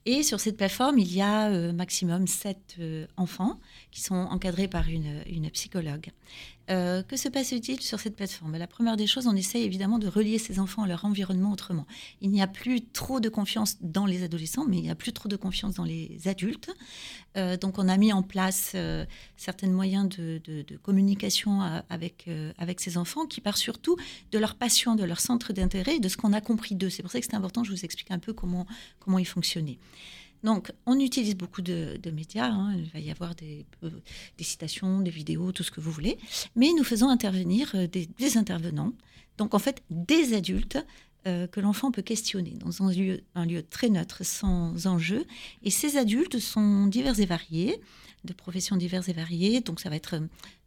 [0.08, 3.60] Et sur cette plateforme, il y a maximum sept euh, enfants
[3.92, 6.12] qui sont encadrés par une psychologue.
[6.70, 8.58] Euh, que se passe-t-il sur cette plateforme?
[8.58, 11.88] La première des choses, on essaye évidemment de relier ces enfants à leur environnement autrement.
[12.22, 15.14] Il n'y a plus trop de confiance dans les adolescents, mais il n'y a plus
[15.14, 16.70] trop de confiance dans les adultes.
[17.38, 19.06] Euh, donc on a mis en place euh,
[19.38, 20.42] certains moyens de,
[20.84, 23.98] communication avec, avec ces enfants qui partent surtout
[24.32, 26.90] de leur passion, de leur centre d'intérêt de ce qu'on a compris d'eux.
[26.90, 28.66] C'est pour ça que c'est important, je vous explique un peu comment,
[29.00, 29.80] comment ils fonctionnaient.
[30.44, 32.50] Donc, on utilise beaucoup de, médias.
[32.52, 32.76] hein.
[32.78, 33.90] Il va y avoir des, euh,
[34.38, 36.18] des citations, des vidéos, tout ce que vous voulez.
[36.56, 38.94] Mais nous faisons intervenir euh, des, intervenants.
[39.38, 40.78] Donc, en fait, des adultes
[41.26, 45.26] euh, que l'enfant peut questionner dans un lieu, un lieu très neutre, sans enjeu.
[45.64, 47.82] Et ces adultes sont divers et variés,
[48.24, 49.62] de professions diverses et variées.
[49.62, 50.20] Donc ça va être,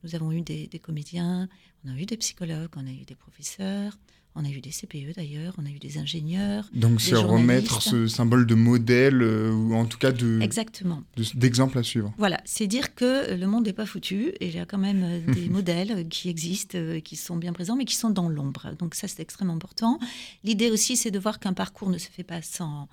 [0.02, 1.48] nous avons eu des comédiens,
[1.84, 3.96] on a eu des psychologues, on a eu des professeurs,
[4.36, 6.68] on a eu des CPE d'ailleurs, on a eu des ingénieurs.
[6.72, 11.02] Donc c'est remettre ce symbole de modèle, euh, ou en tout cas de- Exactement.
[11.16, 12.12] de- d'exemple à suivre.
[12.18, 15.02] Voilà, c'est dire que le monde n'est pas foutu et il y a quand même
[15.02, 18.74] euh, des modèles qui existent, euh, qui sont bien présents, mais qui sont dans l'ombre.
[18.78, 19.98] Donc ça, c'est extrêmement important.
[20.44, 22.88] L'idée aussi, c'est de voir qu'un parcours ne se fait pas sans,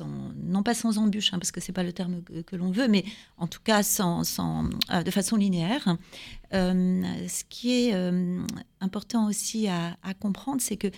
[0.00, 3.04] non pas sans embûche, hein, parce que c'est pas le terme que, l'on veut, mais
[3.38, 5.96] en tout cas sans, sans, euh, de façon linéaire.
[6.52, 8.40] Euh, ce qui est euh,
[8.80, 10.88] important aussi à, comprendre, c'est que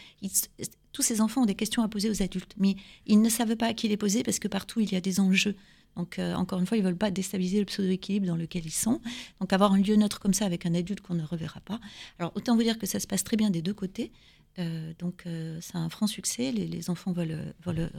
[0.93, 3.67] tous ces enfants ont des questions à poser aux adultes, mais ils ne savent pas
[3.67, 5.57] à qui les poser parce que partout il y a des enjeux.
[5.97, 9.01] Donc, encore une fois, ils ne veulent pas déstabiliser le pseudo-équilibre dans lequel ils sont.
[9.41, 11.81] Donc, avoir un lieu neutre comme ça avec un adulte qu'on ne reverra pas.
[12.21, 14.13] Alors, autant vous dire que ça se passe très bien des deux côtés.
[14.59, 16.53] Euh, donc, euh, c'est un franc succès.
[16.53, 17.51] Les, enfants veulent,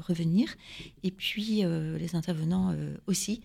[0.08, 0.56] revenir.
[1.04, 2.76] Et puis, euh, les intervenants
[3.08, 3.42] aussi.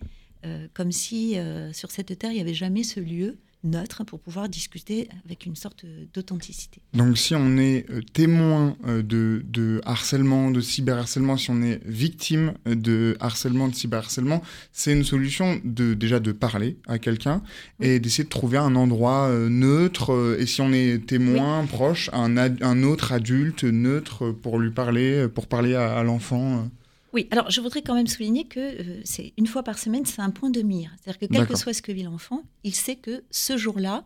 [0.75, 1.37] Comme si,
[1.73, 5.55] sur cette terre, il n'y avait jamais ce lieu neutre pour pouvoir discuter avec une
[5.55, 6.81] sorte d'authenticité.
[6.93, 11.81] Donc si on est euh, témoin euh, de, de harcèlement, de cyberharcèlement, si on est
[11.85, 17.41] victime euh, de harcèlement, de cyberharcèlement, c'est une solution de déjà de parler à quelqu'un
[17.79, 20.35] et d'essayer de trouver un endroit neutre.
[20.39, 25.75] et si on est témoin, proche, un, autre adulte neutre pour lui parler, pour parler
[25.75, 26.69] à, à l'enfant.
[27.15, 30.21] Oui, alors je voudrais quand même souligner que euh, c'est une fois par semaine, c'est
[30.21, 30.91] un point de mire.
[30.99, 34.03] C'est-à-dire que quel que soit ce que vit l'enfant, il sait que ce jour-là,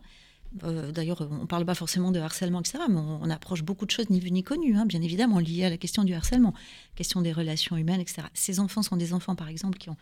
[0.62, 3.84] euh, d'ailleurs, on ne parle pas forcément de harcèlement, etc., mais on, on approche beaucoup
[3.84, 6.54] de choses ni vues ni connues, hein, bien évidemment, liées à la question du harcèlement,
[6.94, 8.28] question des relations humaines, etc.
[8.32, 9.96] Ces enfants sont des enfants, par exemple, qui ont,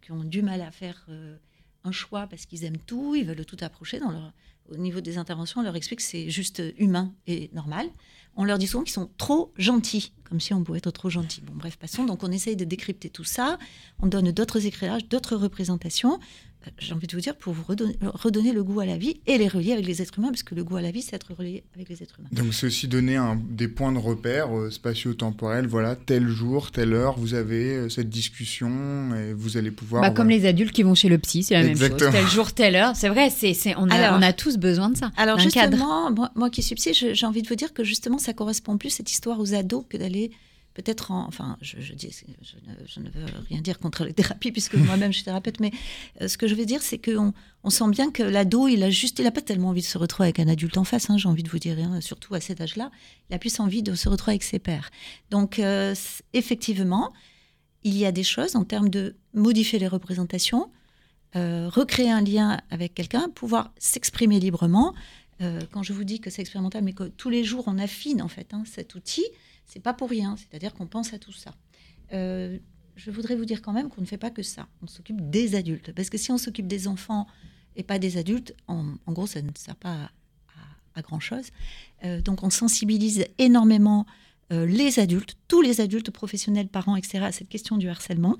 [0.00, 1.36] qui ont du mal à faire euh,
[1.84, 4.00] un choix parce qu'ils aiment tout, ils veulent tout approcher.
[4.00, 4.32] Dans leur,
[4.70, 7.88] au niveau des interventions, on leur explique que c'est juste humain et normal.
[8.36, 11.40] On leur dit souvent qu'ils sont trop gentils, comme si on pouvait être trop gentil.
[11.40, 12.04] Bon, bref, passons.
[12.04, 13.58] Donc, on essaye de décrypter tout ça.
[14.00, 16.18] On donne d'autres éclairages, d'autres représentations.
[16.66, 19.20] Euh, J'ai envie de vous dire, pour vous redonner, redonner le goût à la vie
[19.26, 21.14] et les relier avec les êtres humains, parce que le goût à la vie, c'est
[21.16, 22.28] être relié avec les êtres humains.
[22.32, 25.66] Donc c'est aussi donner un- des points de repère euh, spatio-temporels.
[25.66, 30.02] Voilà, tel jour, telle heure, vous avez euh, cette discussion et vous allez pouvoir...
[30.02, 30.40] Bah, comme voilà.
[30.42, 31.96] les adultes qui vont chez le psy, c'est la même chose.
[31.96, 32.96] Tel jour, telle heure.
[32.96, 35.10] C'est vrai, c'est, c'est, on, a, Alors- on a tous besoin de ça.
[35.16, 35.72] Alors d'un cadre.
[35.72, 38.76] justement, moi, moi qui suis psy, j'ai envie de vous dire que justement, ça correspond
[38.78, 40.30] plus cette histoire aux ados que d'aller
[40.74, 41.26] peut-être en...
[41.26, 45.70] Enfin, je, ne, veux rien dire contre les thérapies, puisque moi-même je suis thérapeute, mais
[46.20, 47.32] euh, ce que je veux dire, c'est qu'on
[47.62, 49.96] on sent bien que l'ado, il a juste, il a pas tellement envie de se
[49.96, 52.40] retrouver avec un adulte en face, hein, j'ai envie de vous dire, hein, surtout à
[52.40, 52.90] cet âge-là,
[53.30, 54.90] il a plus envie de se retrouver avec ses pairs.
[55.30, 55.94] Donc, euh,
[56.32, 57.12] effectivement,
[57.84, 60.70] il y a des choses en termes de modifier les représentations,
[61.36, 64.94] euh, recréer un lien avec quelqu'un, pouvoir s'exprimer librement.
[65.72, 68.28] Quand je vous dis que c'est expérimental, mais que tous les jours on affine en
[68.28, 69.24] fait hein, cet outil,
[69.64, 70.36] c'est pas pour rien.
[70.36, 71.52] C'est-à-dire qu'on pense à tout ça.
[72.12, 72.58] Euh,
[72.96, 74.68] je voudrais vous dire quand même qu'on ne fait pas que ça.
[74.82, 77.26] On s'occupe des adultes, parce que si on s'occupe des enfants
[77.76, 80.10] et pas des adultes, en, gros, ça ne sert pas à, à-
[80.96, 81.46] à grand chose.
[82.04, 84.06] Euh, donc on sensibilise énormément.
[84.52, 88.36] euh, les adultes, tous les adultes professionnels, parents, etc., à cette question du harcèlement,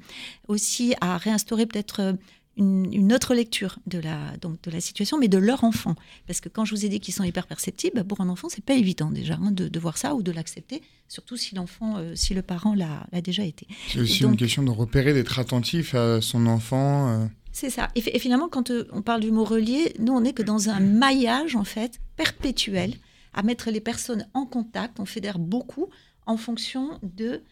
[0.49, 2.17] aussi à réinstaurer peut-être
[2.57, 5.95] une, une autre lecture de la, donc de la situation, mais de leur enfant.
[6.27, 8.65] Parce que quand je vous ai dit qu'ils sont hyper perceptibles, pour un enfant, c'est
[8.65, 12.15] pas évident déjà hein, de, de voir ça ou de l'accepter, surtout si l'enfant, euh,
[12.15, 13.67] si le parent l'a déjà été.
[13.89, 17.09] C'est aussi Donc- une question de repérer, d'être attentif à son enfant.
[17.09, 17.27] euh.
[17.53, 17.89] C'est ça.
[17.95, 20.81] Et finalement, quand euh, on parle du mot relié, nous, on n'est que dans un
[20.81, 22.95] maillage, en fait, perpétuel,
[23.33, 24.99] à mettre les personnes en contact.
[25.01, 25.89] On fédère beaucoup
[26.27, 27.43] en fonction de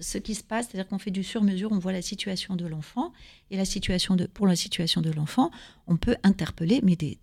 [0.00, 3.12] ce qui se passe, c'est-à-dire qu'on fait du sur-mesure, on voit la situation de l'enfant,
[3.50, 5.50] et la situation de, pour la situation de l'enfant,
[5.86, 7.16] on peut interpeller mais des,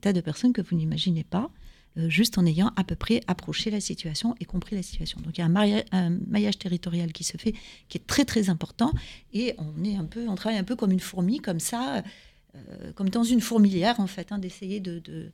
[0.00, 1.50] tas de personnes que vous n'imaginez pas,
[1.96, 5.20] euh, juste en ayant à peu près approché la situation et compris la situation.
[5.20, 5.46] Donc il y a
[5.92, 7.54] un maillage territorial qui se fait,
[7.88, 8.92] qui est très très important,
[9.32, 12.02] et on est un peu, on travaille un peu comme une fourmi, comme ça,
[12.56, 15.30] euh, comme dans une fourmilière en fait, hein, d'essayer de, de,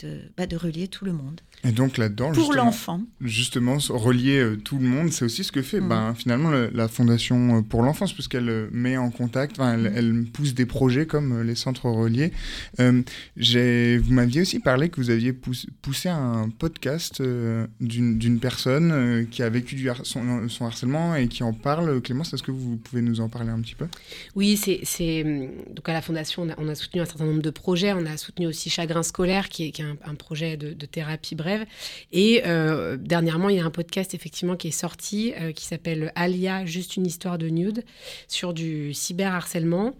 [0.00, 1.40] de, bah, de relier tout le monde.
[1.66, 5.62] Et donc là-dedans, Pour l'enfant, justement, relier euh, tout le monde, c'est aussi ce que
[5.62, 5.88] fait Mm.
[5.88, 9.90] ben, finalement le- la Fondation euh, pour l'enfance, puisqu'elle euh, met en contact, enfin, elle,
[9.90, 9.96] Mm.
[9.96, 12.32] elle pousse des projets comme euh, les centres reliés.
[12.80, 13.02] Euh,
[13.36, 19.24] vous m'aviez aussi parlé que vous aviez pouss- poussé un podcast euh, d'une personne euh,
[19.24, 22.00] qui a vécu du har- son, son harcèlement et qui en parle.
[22.02, 23.86] Clémence, est-ce que vous pouvez nous en parler un petit peu?
[24.34, 27.42] Oui, c'est hum, donc à la fondation, on a, on a soutenu un certain nombre
[27.42, 27.92] de projets.
[27.92, 31.34] On a soutenu aussi Chagrin scolaire, qui est, qui est un, un projet de, thérapie
[31.34, 31.64] brève.
[32.12, 36.12] Et euh, dernièrement, il y a un podcast effectivement qui est sorti euh, qui s'appelle
[36.14, 37.84] Alia, juste une histoire de nude
[38.28, 39.94] sur du cyberharcèlement.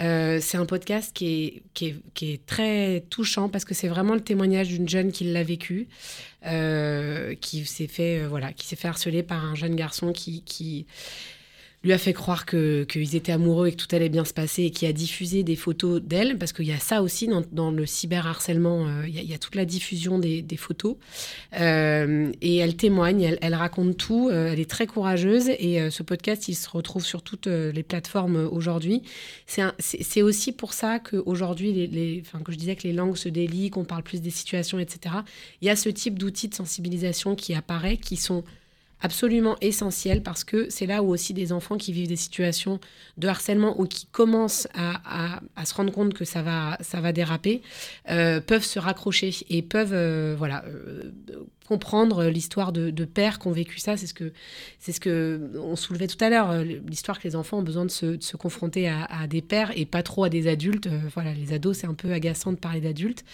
[0.00, 3.88] Euh, c'est un podcast qui est, qui, est, qui est très touchant parce que c'est
[3.88, 5.88] vraiment le témoignage d'une jeune qui l'a vécu,
[7.40, 10.86] qui s'est fait, voilà, qui s'est fait harceler par un jeune garçon qui
[11.84, 14.64] lui a fait croire que- qu'ils étaient amoureux et que tout allait bien se passer
[14.64, 17.70] et qui a diffusé des photos d'elle, parce qu'il y a ça aussi dans, dans
[17.70, 20.96] le cyberharcèlement, euh, il y, a- toute la diffusion des, photos.
[21.60, 26.02] Euh, et elle témoigne, elle, elle raconte tout, euh, elle est très courageuse et ce
[26.02, 29.02] podcast, il se retrouve sur toutes les plateformes aujourd'hui.
[29.46, 33.70] C'est aussi pour ça qu'aujourd'hui, les, enfin, que je disais que les langues se délient,
[33.70, 35.16] qu'on parle plus des situations, etc.
[35.60, 38.44] Il y a ce type d'outils de sensibilisation qui apparaît, qui sont
[39.04, 42.80] absolument essentiels parce que c'est là où aussi des enfants qui vivent des situations
[43.18, 47.60] de harcèlement ou qui commencent à, se rendre compte que ça va, ça va déraper,
[48.08, 51.12] euh, peuvent se raccrocher et peuvent euh, voilà, euh,
[51.66, 53.96] comprendre l'histoire de, de pères qui ont vécu ça.
[53.96, 54.32] C'est ce que,
[54.78, 57.84] c'est ce que on soulevait tout à l'heure, euh, l'histoire que les enfants ont besoin
[57.84, 60.86] de se, confronter à, des pères et pas trop à des adultes.
[60.86, 63.24] Euh, voilà, les ados, c'est un peu agaçant de parler d'adultes.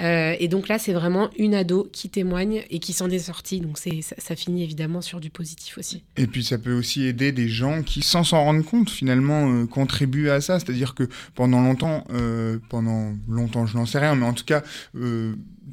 [0.00, 3.60] Euh, et donc là, c'est vraiment une ado qui témoigne et qui s'en est sortie.
[3.60, 6.02] Donc c'est, ça, finit évidemment sur du positif aussi.
[6.16, 10.28] Et puis ça peut aussi aider des gens qui, sans s'en rendre compte, finalement, contribuent
[10.28, 10.58] à ça.
[10.60, 12.04] C'est-à-dire que pendant longtemps,
[12.68, 14.62] pendant longtemps, je n'en sais rien, mais en tout cas,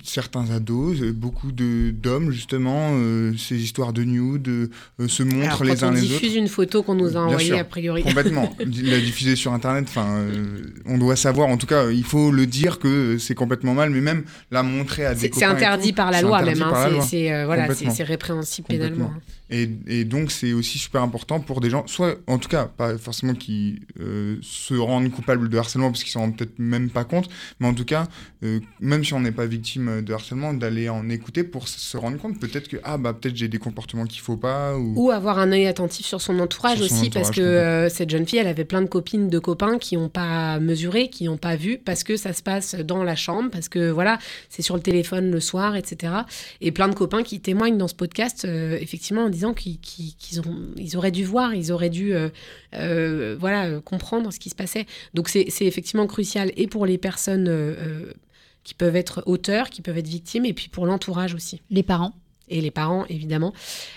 [0.04, 5.62] certains ados, euh, beaucoup de d'hommes justement, euh, ces histoires de nude euh, se montrent
[5.62, 6.38] Alors, les uns on les diffuse autres.
[6.38, 8.04] une photo qu'on nous a envoyée a priori.
[8.04, 8.56] Complètement.
[8.60, 11.48] La diffuser sur Internet, enfin, euh, on doit savoir.
[11.50, 15.06] En tout cas, il faut le dire que c'est complètement mal, mais même la montrer
[15.06, 16.62] à des C'est, interdit tout, par la loi même.
[16.62, 17.02] hein.
[17.02, 17.68] C'est, voilà,
[18.04, 19.12] répréhensible pénalement.
[19.50, 22.98] Et, et donc, c'est aussi super important pour des gens, soit, en tout cas, pas
[22.98, 27.04] forcément qui euh, se rendent coupables de harcèlement parce qu'ils s'en rendent peut-être même pas
[27.04, 27.30] compte,
[27.60, 28.08] mais en tout cas,
[28.44, 32.18] euh, même si on n'est pas victime de harcèlement, d'aller en écouter pour se rendre
[32.18, 34.94] compte peut-être que, ah bah, peut-être j'ai des comportements qu'il faut pas, ou.
[34.96, 38.10] Ou avoir un œil attentif sur son entourage Sur son aussi, parce que euh, cette
[38.10, 41.38] jeune fille, elle avait plein de copines, de copains qui n'ont pas mesuré, qui n'ont
[41.38, 44.18] pas vu, parce que ça se passe dans la chambre, parce que voilà,
[44.50, 46.14] c'est sur le téléphone le soir, etc.
[46.62, 50.98] Et plein de copains qui témoignent dans ce podcast, effectivement, en disant qu'ils ont- ils
[50.98, 52.30] auraient dû voir, ils auraient dû euh,
[52.74, 54.86] euh, voilà, euh, comprendre ce qui se passait.
[55.14, 57.50] Donc c'est effectivement crucial, et pour les personnes
[58.64, 62.14] qui peuvent être auteurs, qui peuvent être victimes, et puis pour l'entourage aussi Les parents?
[62.50, 63.54] Et les parents évidemment.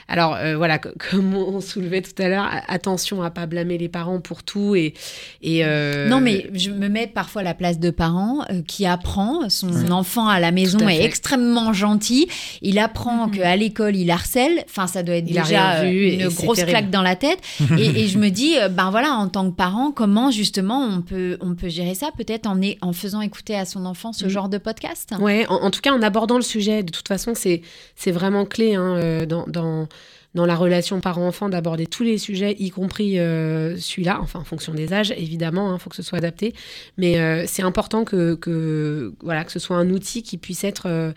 [0.08, 3.88] Alors euh, voilà, co- comme on soulevait tout à l'heure, attention à pas blâmer les
[3.88, 4.94] parents pour tout et
[5.42, 8.86] et euh, Non, mais je me mets parfois à la place de parents euh, qui
[8.86, 12.28] apprend, son enfant à la maison Tout est extrêmement gentil,
[12.62, 13.30] il apprend Mhm.
[13.36, 17.02] qu'à l'école il harcèle, enfin ça doit être Il déjà vu une grosse claque dans
[17.02, 17.38] la tête.
[17.78, 21.36] et, et je me dis, ben voilà, en tant que parent, comment justement on peut,
[21.40, 24.30] on peut gérer ça Peut-être en, faisant écouter à son enfant ce Mhm.
[24.30, 25.14] genre de podcast?
[25.20, 27.62] Ouais, en, en tout cas en abordant le sujet, de toute façon c'est
[27.96, 29.88] c'est vraiment clé hein, euh, dans,
[30.34, 34.92] la relation parent-enfant d'aborder tous les sujets, y compris euh, celui-là, enfin en fonction des
[34.92, 36.54] âges, évidemment, il faut que ce soit adapté.
[36.96, 41.14] Mais euh, c'est important que, que, voilà, que ce soit un outil qui puisse être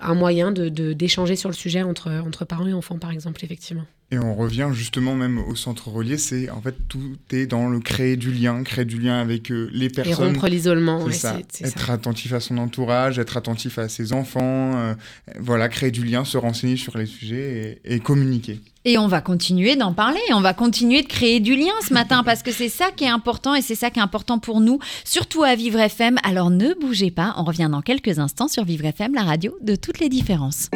[0.00, 3.84] un moyen d'échanger de, sur le sujet entre, entre parents et enfants, par exemple, effectivement.
[4.12, 7.78] Et on revient justement même au centre relié, c'est en fait tout est dans le
[7.78, 10.32] créer du lien, créer du lien avec euh, les Et personnes.
[10.32, 11.36] rompre l'isolement, C'est ouais, ça.
[11.36, 11.70] c'est c'est ça.
[11.70, 14.94] Être attentif à son entourage, être attentif à ses enfants, euh,
[15.38, 18.58] voilà, créer du lien, se renseigner sur les sujets et, et communiquer.
[18.84, 22.22] Et on va continuer d'en parler, on va continuer de créer du lien ce matin
[22.24, 24.80] parce que c'est ça qui est important et c'est ça qui est important pour nous,
[25.04, 26.16] surtout à Vivre FM.
[26.24, 29.76] Alors ne bougez pas, on revient dans quelques instants sur Vivre FM, la radio de
[29.76, 30.68] toutes les différences.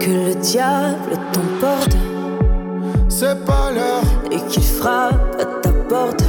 [0.00, 1.96] Que le diable t'emporte
[3.08, 6.24] C'est pas l'heure, et qu'il frappe à ta porte.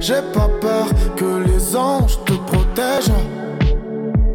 [0.00, 0.86] j'ai pas peur
[1.16, 3.12] que les anges te protègent.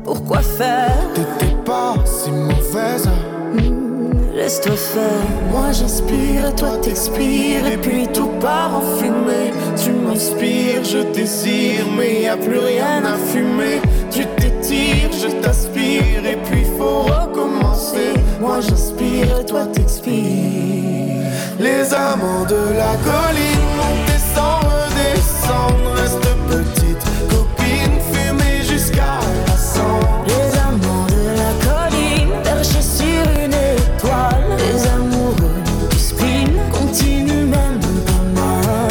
[0.04, 0.98] Pourquoi faire?
[1.16, 3.10] T'étais pas si mauvaise.
[3.54, 5.28] Hmm, Laisse-toi faire.
[5.52, 7.66] Moi j'inspire et toi t'expires.
[7.66, 9.52] Et puis tout part en fumée.
[9.84, 13.82] Tu m'inspires, je désire, mais y a plus rien à fumer.
[14.12, 14.26] Tu
[14.74, 18.14] je t'aspire, et puis faut recommencer.
[18.40, 21.28] Moi j'inspire et toi t'expires.
[21.60, 25.92] Les amants de la colline montent sans redescendre.
[25.96, 30.26] Reste petite copine, fumée jusqu'à la cendre.
[30.28, 34.58] Les amants de la colline, perchés sur une étoile.
[34.58, 38.90] Les amoureux du spleen continuent même pas mal.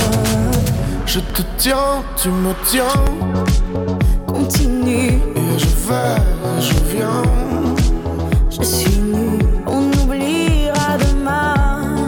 [1.06, 2.84] Je te tiens, tu me tiens,
[6.60, 7.22] je viens.
[8.50, 12.06] Je suis nu, on oubliera demain.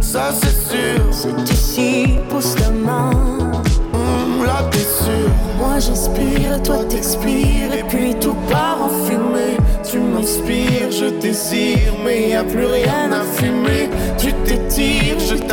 [0.00, 1.02] Ça c'est sûr.
[1.12, 3.10] C'est ici, pousse la main.
[4.44, 5.30] Là t'es sûr.
[5.58, 7.72] Moi j'inspire, toi t'expires.
[7.74, 9.56] Et puis tout part en fumée.
[9.82, 13.15] Tu m'inspires, je désire, mais y a plus rien à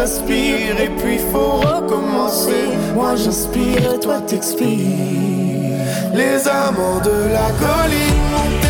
[0.03, 2.67] t'aspire, et puis faut recommencer.
[2.93, 4.67] Moi j'inspire, toi t'expires.
[6.13, 8.62] Les amants de la colline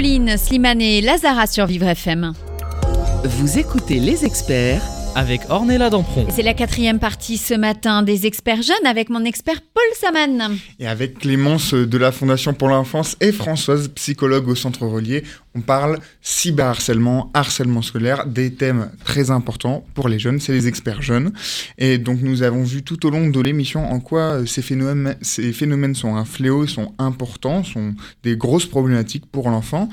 [0.00, 2.32] colline, Slimane et Lazara sur Vivre FM.
[3.22, 4.80] Vous écoutez les experts
[5.14, 6.24] Avec Ornella Dampron.
[6.30, 9.60] C'est la quatrième partie ce matin des experts jeunes avec mon expert
[10.78, 15.24] Et avec Clémence de la Fondation pour l'enfance et Françoise, psychologue au Centre Relié,
[15.54, 21.02] on parle cyberharcèlement, harcèlement scolaire, des thèmes très importants pour les jeunes, c'est les experts
[21.02, 21.32] jeunes.
[21.78, 25.16] Et donc nous avons vu tout au long de l'émission en quoi euh, ces phénomènes,
[25.22, 29.88] ces phénomènes sont un fléau, sont importants, sont des grosses problématiques pour l'enfant.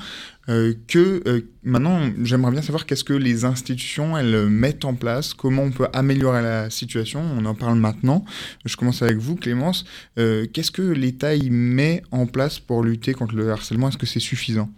[0.48, 4.94] Euh, que euh, maintenant, j'aimerais bien savoir qu'est-ce que les institutions elles euh, mettent en
[4.94, 7.20] place, comment on peut améliorer la situation.
[7.20, 8.24] On en parle maintenant.
[8.64, 9.84] Je commence avec vous, Clémence.
[10.16, 13.88] Qu'est-ce que l'État met en place pour lutter contre le harcèlement?
[13.88, 14.70] Est-ce que c'est suffisant?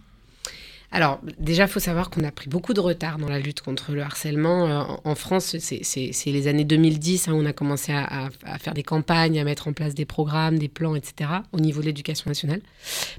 [0.93, 3.93] Alors, déjà, il faut savoir qu'on a pris beaucoup de retard dans la lutte contre
[3.93, 4.67] le harcèlement.
[4.67, 8.29] Euh, en- France, c'est- les années 2010 hein, où on a commencé à
[8.59, 11.85] faire des campagnes, à mettre en place des programmes, des plans, etc., au niveau de
[11.85, 12.61] l'éducation nationale,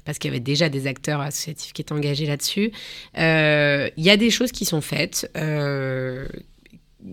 [0.05, 2.71] parce qu'il y avait déjà des acteurs associatifs qui étaient engagés là-dessus.
[3.17, 5.31] Euh, Il y a des choses qui sont faites.
[5.35, 6.27] euh,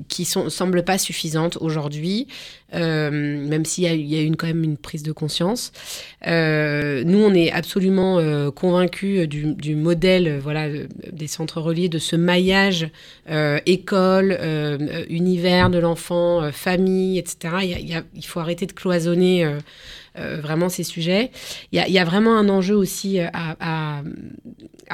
[0.08, 2.26] qui ne semblent pas suffisantes aujourd'hui,
[2.74, 5.72] euh, même s'il y y a une, quand même une prise de conscience.
[6.26, 10.68] Euh, nous, on est absolument euh, convaincus du, du modèle voilà,
[11.12, 12.88] des centres reliés, de ce maillage
[13.66, 14.38] école,
[15.08, 18.04] univers de l'enfant, famille, etc.
[18.14, 19.48] Il, faut arrêter de cloisonner
[20.16, 21.30] vraiment ces sujets.
[21.72, 24.02] Il y, a, vraiment un enjeu aussi euh, à,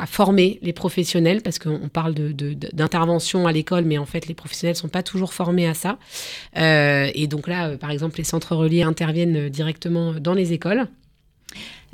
[0.07, 4.75] former les professionnels, parce qu'on on parle d'intervention à l'école, mais en fait, les professionnels
[4.75, 5.99] ne sont pas toujours formés à ça.
[6.59, 10.53] Euh, et donc là, euh, par exemple, les centres reliés interviennent euh, directement dans les
[10.53, 10.87] écoles.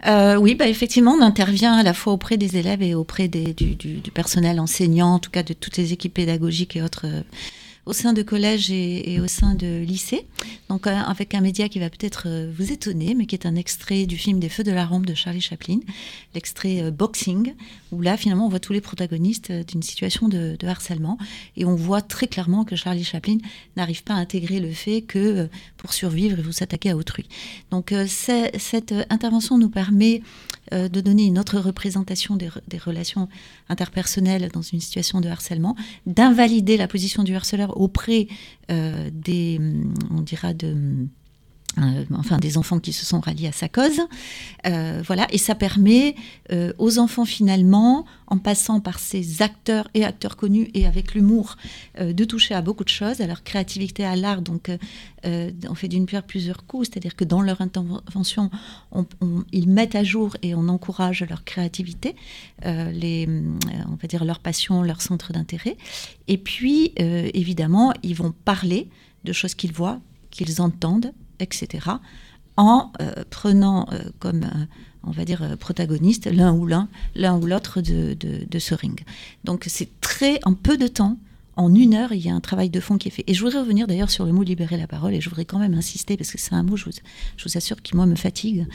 [0.07, 4.01] Euh, oui, bah, effectivement, on intervient à la fois auprès des élèves et auprès du,
[4.13, 7.23] personnel enseignant, en tout cas de toutes les équipes pédagogiques et autres, euh,
[7.85, 10.27] au sein de collèges et, au sein de lycées.
[10.69, 14.07] Donc, avec un média qui va peut-être euh, vous étonner, mais qui est un extrait
[14.07, 15.81] du film Des Feux de la Rampe de Charlie Chaplin,
[16.35, 17.55] l'extrait euh, Boxing,
[17.91, 21.19] où là, finalement, on voit tous les protagonistes euh, d'une situation de, de harcèlement.
[21.57, 23.39] Et on voit très clairement que Charlie Chaplin
[23.77, 27.27] n'arrive pas à intégrer le fait que pour survivre, il faut s'attaquer à autrui.
[27.71, 30.23] Donc cette intervention nous permet
[30.73, 33.29] euh, de donner une autre représentation des, re- des relations
[33.69, 38.29] interpersonnelles dans une situation de harcèlement, d'invalider la position du harceleur auprès
[38.71, 40.77] euh, des, hum, on dira, de...
[41.79, 44.01] euh, enfin des enfants qui se sont ralliés à sa cause.
[44.67, 46.15] Euh, voilà, et ça permet
[46.51, 51.57] euh, aux enfants finalement, en passant par ces acteurs et acteurs connus et avec l'humour,
[51.99, 54.41] de toucher à beaucoup de choses, à leur créativité, à l'art.
[54.41, 54.71] Donc,
[55.25, 58.51] on fait d'une pierre plusieurs coups, c'est-à-dire que dans leur intervention,
[58.91, 59.05] on-
[59.53, 62.17] ils mettent à jour et on encourage leur créativité,
[62.65, 63.29] les,
[63.91, 65.77] on va dire leur passion, leur centre d'intérêt.
[66.27, 68.89] Et puis, évidemment, ils vont parler
[69.25, 70.01] de choses qu'ils voient,
[70.31, 71.13] qu'ils entendent,
[71.43, 71.89] etc.,
[72.57, 74.67] en euh, prenant euh, comme euh,
[75.05, 79.01] on va dire, protagonistes, l'un ou l'un, l'un ou l'autre de, de, de ce ring.
[79.43, 81.19] Donc c'est très, en peu de temps,
[81.57, 83.25] en une heure, il y a un travail de fond qui est fait.
[83.27, 85.59] Et je voudrais revenir d'ailleurs sur le mot libérer la parole, et je voudrais quand
[85.59, 86.93] même insister, parce que c'est un mot, je vous,
[87.37, 88.67] je vous assure, qui moi me fatigue.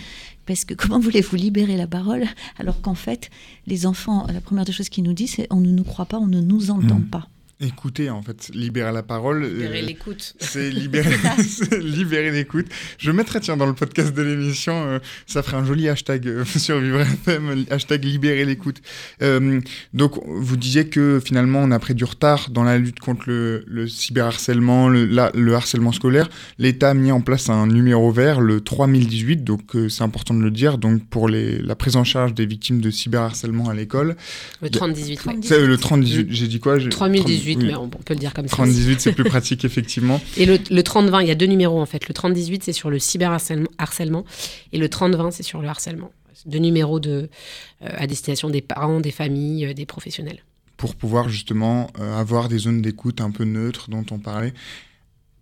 [0.45, 2.25] Parce que comment voulez-vous libérer la parole
[2.57, 3.29] alors qu'en fait,
[3.65, 6.19] les enfants, la première des choses qu'ils nous disent, c'est on ne nous croit pas,
[6.19, 7.09] on ne nous entend Mmh.
[7.09, 7.29] pas.
[7.59, 9.43] Écouter, en fait, libérer la parole.
[9.43, 10.35] Libérer euh, l'écoute.
[10.39, 11.15] C'est libérer,
[11.81, 12.67] libérer l'écoute.
[12.99, 16.45] Je mettrai, tiens, dans le podcast de l'émission, euh, ça ferait un joli hashtag euh,
[16.55, 18.77] sur Vivre FM, hashtag libérer l'écoute.
[19.23, 19.59] Euh,
[19.95, 23.63] donc, vous disiez que finalement, on a pris du retard dans la lutte contre le,
[23.65, 26.29] le cyberharcèlement, le, la- le harcèlement scolaire.
[26.59, 30.51] L'État a mis en place un numéro vert, le 3018, donc c'est important de le
[30.51, 34.15] dire, donc pour les, la prise en charge des victimes de cyberharcèlement à l'école.
[34.61, 35.35] Le 30-18, ouais.
[35.41, 36.89] C'est euh, le 3018, j'ai dit quoi J'ai-
[37.55, 37.67] 3018, 30, oui.
[37.67, 38.55] mais on, peut le dire comme ça.
[38.55, 40.21] 3018, c'est plus pratique, effectivement.
[40.37, 42.07] Et le, le 30-20, il y a deux numéros en fait.
[42.07, 44.25] Le 30-18, c'est sur le cyberharcèlement harcèlement,
[44.73, 46.11] et le 30-20, c'est sur le harcèlement.
[46.45, 47.29] Deux numéros de,
[47.81, 50.43] euh, à destination des parents, des familles, euh, des professionnels.
[50.77, 54.53] pour pouvoir justement euh, avoir des zones d'écoute un peu neutres dont on parlait.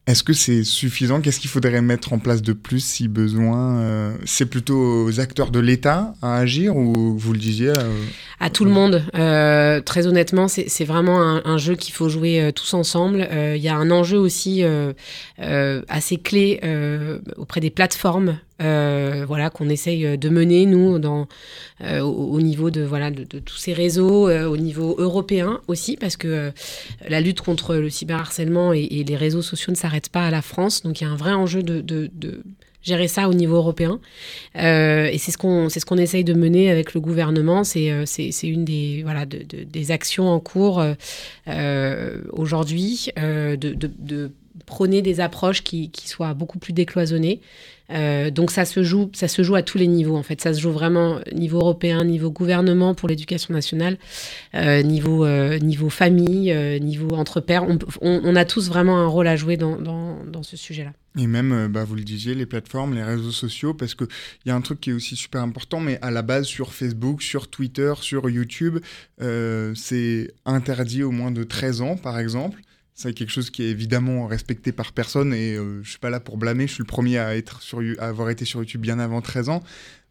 [0.08, 1.20] Est-ce que c'est suffisant?
[1.20, 5.49] Qu'est-ce qu'il faudrait mettre en place de plus si besoin euh, C'est plutôt aux acteurs
[5.49, 8.03] de l'État à agir ou vous le disiez euh,
[8.39, 9.03] À tout le monde.
[9.16, 13.28] Euh, très honnêtement, c'est vraiment un, un jeu qu'il faut jouer tous ensemble.
[13.32, 14.93] Euh, Il y a un enjeu aussi euh,
[15.39, 18.38] euh, assez clé euh, auprès des plateformes.
[18.62, 20.97] Euh, voilà qu'on essaye de mener nous
[21.82, 25.97] euh, au, au niveau de voilà de, tous ces réseaux euh, au niveau européen aussi
[25.97, 26.51] parce que euh,
[27.06, 30.84] la lutte contre le cyberharcèlement et, les réseaux sociaux ne s'arrête pas à la France
[30.84, 31.84] donc il y a un vrai enjeu de,
[32.82, 33.99] gérer ça au niveau européen
[34.58, 37.64] euh, et c'est ce qu'on c'est ce qu'on essaye de mener avec le gouvernement.
[37.64, 40.93] C'est euh, c'est une des voilà de, de- des actions en cours euh,
[41.47, 44.32] euh, aujourd'hui euh, de,
[44.68, 47.41] prôner des approches qui soient beaucoup plus décloisonnées.
[47.91, 50.41] Euh, donc ça se joue ça se joue à tous les niveaux en fait.
[50.41, 53.97] Ça se joue vraiment niveau européen, niveau gouvernement pour l'éducation nationale,
[54.55, 57.65] euh, niveau euh, niveau famille, euh, niveau entre pairs.
[58.01, 60.91] On, a tous vraiment un rôle à jouer dans, dans, ce sujet-là.
[61.17, 64.07] Et même, euh, bah, vous le disiez, les plateformes, les réseaux sociaux, parce qu'il
[64.45, 67.21] y a un truc qui est aussi super important, mais à la base sur Facebook,
[67.21, 68.79] sur Twitter, sur YouTube,
[69.19, 72.59] c'est interdit au moins de 13 ans, par exemple.
[72.98, 76.22] C'est quelque chose qui est évidemment respecté par personne et euh, je suis pas là
[76.22, 79.00] pour blâmer, je suis le premier à, être sur, à avoir été sur YouTube bien
[79.00, 79.64] avant 13 ans,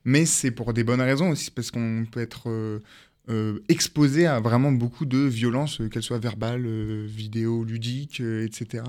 [0.05, 2.81] mais c'est pour des bonnes raisons aussi, parce qu'on peut être euh,
[3.31, 6.67] euh, exposé à vraiment beaucoup de violences, qu'elles soient verbales,
[7.07, 8.85] vidéo, ludiques, etc.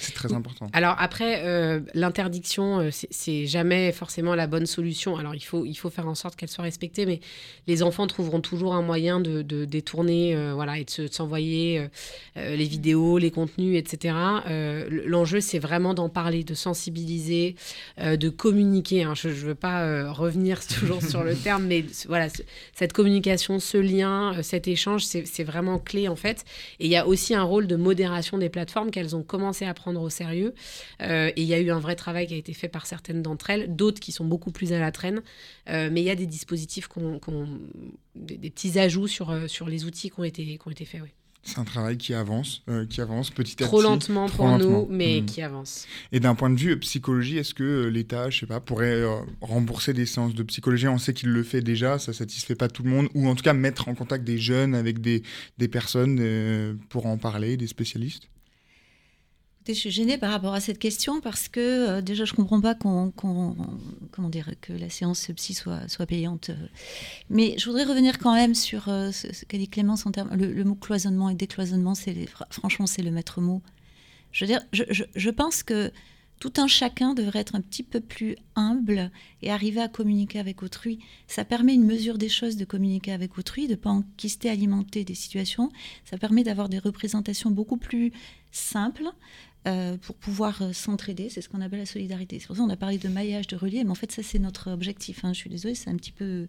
[0.00, 0.66] C'est très important.
[0.72, 5.16] Alors après, euh, l'interdiction, euh, c'est- jamais forcément la bonne solution.
[5.16, 7.20] Alors il faut, il faut faire en sorte qu'elle soit respectée, mais
[7.66, 11.88] les enfants trouveront toujours un moyen de, détourner, euh, voilà, et de se- de s'envoyer
[12.36, 14.14] euh, les vidéos, les contenus, etc.
[15.06, 17.56] L'enjeu, c'est vraiment d'en parler, de sensibiliser,
[17.98, 19.04] de communiquer.
[19.04, 19.14] hein.
[19.14, 22.28] Je ne veux pas revenir toujours sur le terme, mais voilà,
[22.74, 26.44] cette communication, ce lien, cet échange, c'est vraiment clé en fait.
[26.80, 29.67] Et il y a aussi un rôle de modération des plateformes qu'elles ont commencé à
[29.74, 30.54] prendre au sérieux.
[31.02, 33.22] Euh, et il y a eu un vrai travail qui a été fait par certaines
[33.22, 35.22] d'entre elles, d'autres qui sont beaucoup plus à la traîne.
[35.68, 37.48] Euh, mais il y a des dispositifs, qu'on- qu'on-
[38.14, 40.84] des, des petits ajouts sur, euh, sur les outils qui ont été, qui ont été
[40.84, 41.00] faits.
[41.02, 41.08] oui.
[41.44, 43.84] C'est un travail qui avance, euh, qui avance petit à Trop petit.
[43.88, 44.80] lentement Trop pour lentement.
[44.80, 45.26] nous, mais Mm.
[45.26, 45.86] qui avance.
[46.12, 49.94] Et d'un point de vue psychologie, est-ce que l'État, je sais pas, pourrait euh, rembourser
[49.94, 50.88] des séances de psychologie?
[50.88, 53.44] On sait qu'il le fait déjà, ça satisfait pas tout le monde, ou en tout
[53.44, 55.22] cas mettre en contact des jeunes avec des,
[55.58, 58.24] des personnes euh, pour en parler, des spécialistes?
[59.68, 62.74] Je suis gênée par rapport à cette question parce que euh, déjà je comprends pas
[62.74, 66.50] qu'on, comment dire que la séance psy soit, soit payante.
[67.28, 70.34] Mais je voudrais revenir quand même sur euh, ce, ce qu'a dit Clémence en termes
[70.34, 71.94] le, mot cloisonnement et décloisonnement.
[71.94, 72.14] C'est
[72.50, 73.60] franchement c'est le maître mot.
[74.32, 75.90] Je veux dire, je, je- pense que
[76.38, 79.10] tout un chacun devrait être un petit peu plus humble
[79.42, 80.98] et arriver à communiquer avec autrui.
[81.26, 85.14] Ça permet une mesure des choses de communiquer avec autrui, de pas enquister, alimenter des
[85.14, 85.70] situations.
[86.04, 88.12] Ça permet d'avoir des représentations beaucoup plus
[88.52, 89.08] simples
[89.68, 91.28] euh, pour pouvoir euh, s'entraider.
[91.30, 92.38] C'est ce qu'on appelle la solidarité.
[92.40, 94.38] C'est pour ça qu'on a parlé de maillage, de relier, mais en fait, ça, c'est
[94.38, 95.24] notre objectif.
[95.24, 95.32] hein.
[95.32, 96.46] Je suis désolée, c'est un petit peu.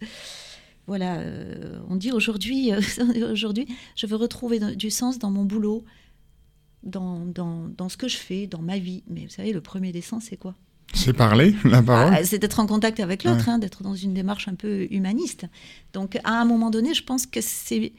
[0.88, 2.72] Voilà, euh, on dit aujourd'hui,
[3.32, 5.86] aujourd'hui, je veux retrouver du sens dans mon boulot,
[6.84, 9.04] dans, dans, dans ce que je fais, dans ma vie.
[9.08, 10.56] Mais vous savez, le premier des sens, c'est quoi?
[10.96, 12.14] C'est parler, la parole.
[12.16, 13.54] ah, c'est d'être en contact avec l'autre, Ouais.
[13.54, 15.46] hein, d'être dans une démarche un peu humaniste.
[15.94, 17.94] Donc, à un moment donné, je pense que c'est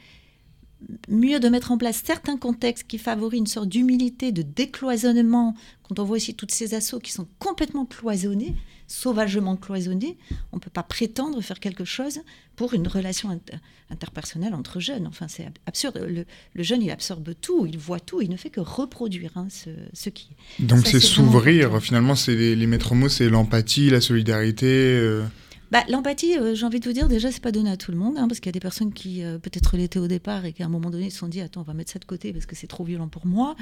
[1.08, 5.54] mieux de mettre en place certains contextes qui favorisent une sorte d'humilité, de décloisonnement.
[5.82, 8.54] Quand on voit ici toutes ces assauts qui sont complètement cloisonnés,
[8.86, 10.18] sauvagement cloisonnés,
[10.52, 12.20] on ne peut pas prétendre faire quelque chose
[12.56, 13.58] pour une relation inter-
[13.90, 15.06] interpersonnelle entre jeunes.
[15.06, 16.04] Enfin, c'est ab- absurde.
[16.08, 16.24] Le,
[16.54, 19.70] le jeune, il absorbe tout, il voit tout, il ne fait que reproduire hein, ce,
[19.92, 20.62] ce qui est.
[20.64, 24.66] Donc c'est s'ouvrir, finalement, c'est les, les maîtres mots, c'est l'empathie, la solidarité.
[24.66, 25.24] euh,
[25.70, 27.96] Bah, L'empathie, euh, j'ai envie de vous dire, déjà, c'est pas donné à tout le
[27.96, 30.52] monde, hein, parce qu'il y a des personnes qui euh, peut-être l'étaient au départ et
[30.52, 32.32] qui à un moment donné se sont dit, attends, on va mettre ça de côté
[32.32, 33.54] parce que c'est trop violent pour moi.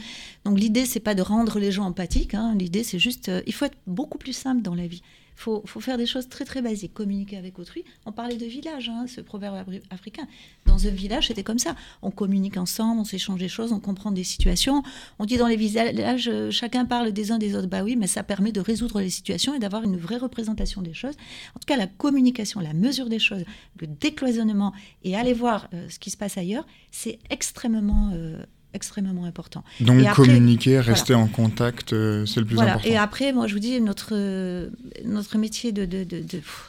[0.44, 2.54] Donc l'idée, c'est pas de rendre les gens empathiques, hein.
[2.58, 5.02] l'idée, c'est juste, euh, il faut être beaucoup plus simple dans la vie.
[5.38, 7.84] Faut, faut, faire des choses très très basiques, communiquer avec autrui.
[8.06, 9.56] On parlait de village, hein, ce proverbe
[9.90, 10.26] africain.
[10.66, 11.76] Dans un village, c'était comme ça.
[12.02, 14.82] On communique ensemble, on s'échange des choses, on comprend des situations.
[15.20, 17.68] On dit dans les villages, chacun parle des uns des autres.
[17.68, 20.94] Bah oui, mais ça permet de résoudre les situations et d'avoir une vraie représentation des
[20.94, 21.14] choses.
[21.54, 23.44] En tout cas, la communication, la mesure des choses,
[23.80, 24.72] le décloisonnement
[25.04, 28.44] et aller voir euh, ce qui se passe ailleurs, c'est extrêmement euh,
[28.78, 29.64] extrêmement important.
[29.80, 31.26] Donc après, communiquer, rester voilà.
[31.26, 32.74] en contact, euh, c'est le plus voilà.
[32.74, 32.88] important.
[32.88, 34.70] Et après, moi je vous dis, notre, euh,
[35.04, 36.22] notre métier de, de, de,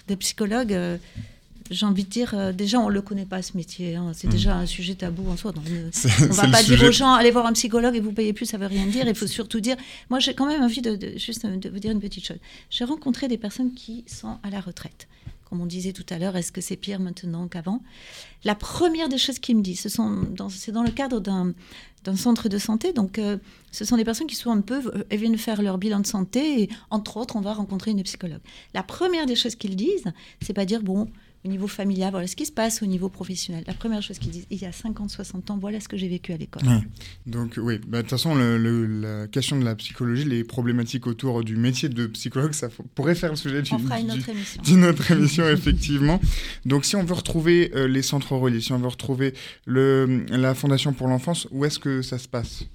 [0.08, 0.98] de psychologue, euh,
[1.70, 4.12] j'ai envie de dire, euh, déjà on ne le connaît pas ce métier, hein.
[4.14, 4.32] c'est mmh.
[4.32, 5.52] déjà un sujet tabou en soi.
[5.52, 8.34] Donc, on ne va pas dire aux gens, allez voir un psychologue et vous payez
[8.34, 9.08] plus, ça ne veut rien dire.
[9.08, 9.78] Il faut surtout dire,
[10.10, 12.40] moi j'ai quand même envie de, juste de vous dire une petite chose.
[12.70, 15.08] J'ai rencontré des personnes qui sont à la retraite
[15.50, 17.82] comme on disait tout à l'heure, est-ce que c'est pire maintenant qu'avant?
[18.44, 21.54] La première des choses qu'ils me disent, c'est dans, le cadre d'un
[22.16, 23.38] centre de santé, donc euh,
[23.72, 24.40] ce sont des personnes qui
[25.10, 28.42] elles viennent faire leur bilan de santé, et entre autres, on va rencontrer une psychologue.
[28.74, 30.06] La première des choses qu'ils disent,
[30.42, 31.10] c'est pas dire, bon,
[31.46, 33.64] au niveau familial, voilà ce qui se passe au niveau professionnel.
[33.68, 36.08] La première chose qu'ils disent, il y a 50, 60 ans, voilà ce que j'ai
[36.08, 36.68] vécu à l'école.
[36.68, 36.82] Ouais.
[37.26, 40.44] Donc oui, bah, de bah, toute façon, le, le, la question de la psychologie, les
[40.44, 43.94] problématiques autour du métier de psychologue, ça pourrait faire le sujet d'une autre
[44.30, 44.84] émission.
[44.84, 46.20] autre émission, effectivement.
[46.66, 49.34] Donc si on veut retrouver euh, les centres reliés, si on veut retrouver
[49.66, 52.66] le, la Fondation pour l'enfance, où est-ce que ça se passe?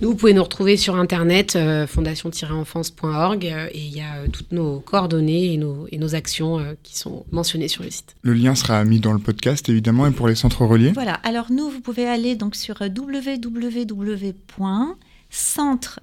[0.00, 4.52] Nous, vous pouvez nous retrouver sur Internet, euh, fondation-enfance.org, euh, et il y a toutes
[4.52, 8.16] nos coordonnées et nos, et nos actions euh, qui sont mentionnées sur le site.
[8.24, 10.92] Le lien sera mis dans le podcast, évidemment, et pour les centres reliés.
[10.92, 11.14] Voilà.
[11.24, 13.20] Alors, nous, vous pouvez aller donc sur www.centre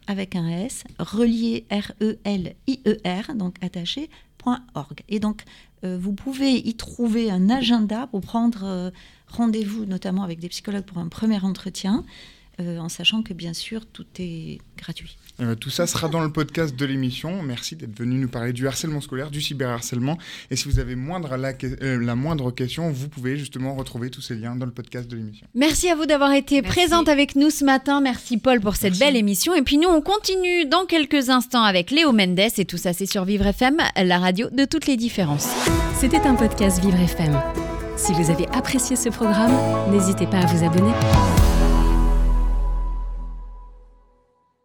[0.05, 4.09] avec un S, relié R-E-L-I-E-R, donc attaché,
[4.45, 5.01] .org.
[5.07, 5.43] Et donc,
[5.85, 8.89] euh, vous pouvez y trouver un agenda pour prendre euh,
[9.27, 12.03] rendez-vous, notamment avec des psychologues pour un premier entretien,
[12.59, 15.17] euh, en sachant que, bien sûr, tout est gratuit.
[15.41, 17.41] Euh, tout ça sera dans le podcast de l'émission.
[17.41, 20.17] Merci d'être venu nous parler du harcèlement scolaire, du cyberharcèlement.
[20.51, 24.21] Et si vous avez moindre la, euh, la, moindre question, vous pouvez justement retrouver tous
[24.21, 25.47] ces liens dans le podcast de l'émission.
[25.55, 26.77] Merci à vous d'avoir été Merci.
[26.77, 28.01] présente avec nous ce matin.
[28.01, 28.99] Merci Paul pour cette Merci.
[28.99, 29.55] belle émission.
[29.55, 32.39] Et puis nous, on continue dans quelques instants avec Léo Mendes.
[32.57, 35.47] Et tout ça, c'est sur Vivre FM, la radio de toutes les différences.
[35.97, 37.39] C'était un podcast Vivre FM.
[37.95, 39.53] Si vous avez apprécié ce programme,
[39.91, 41.48] n'hésitez pas à vous abonner.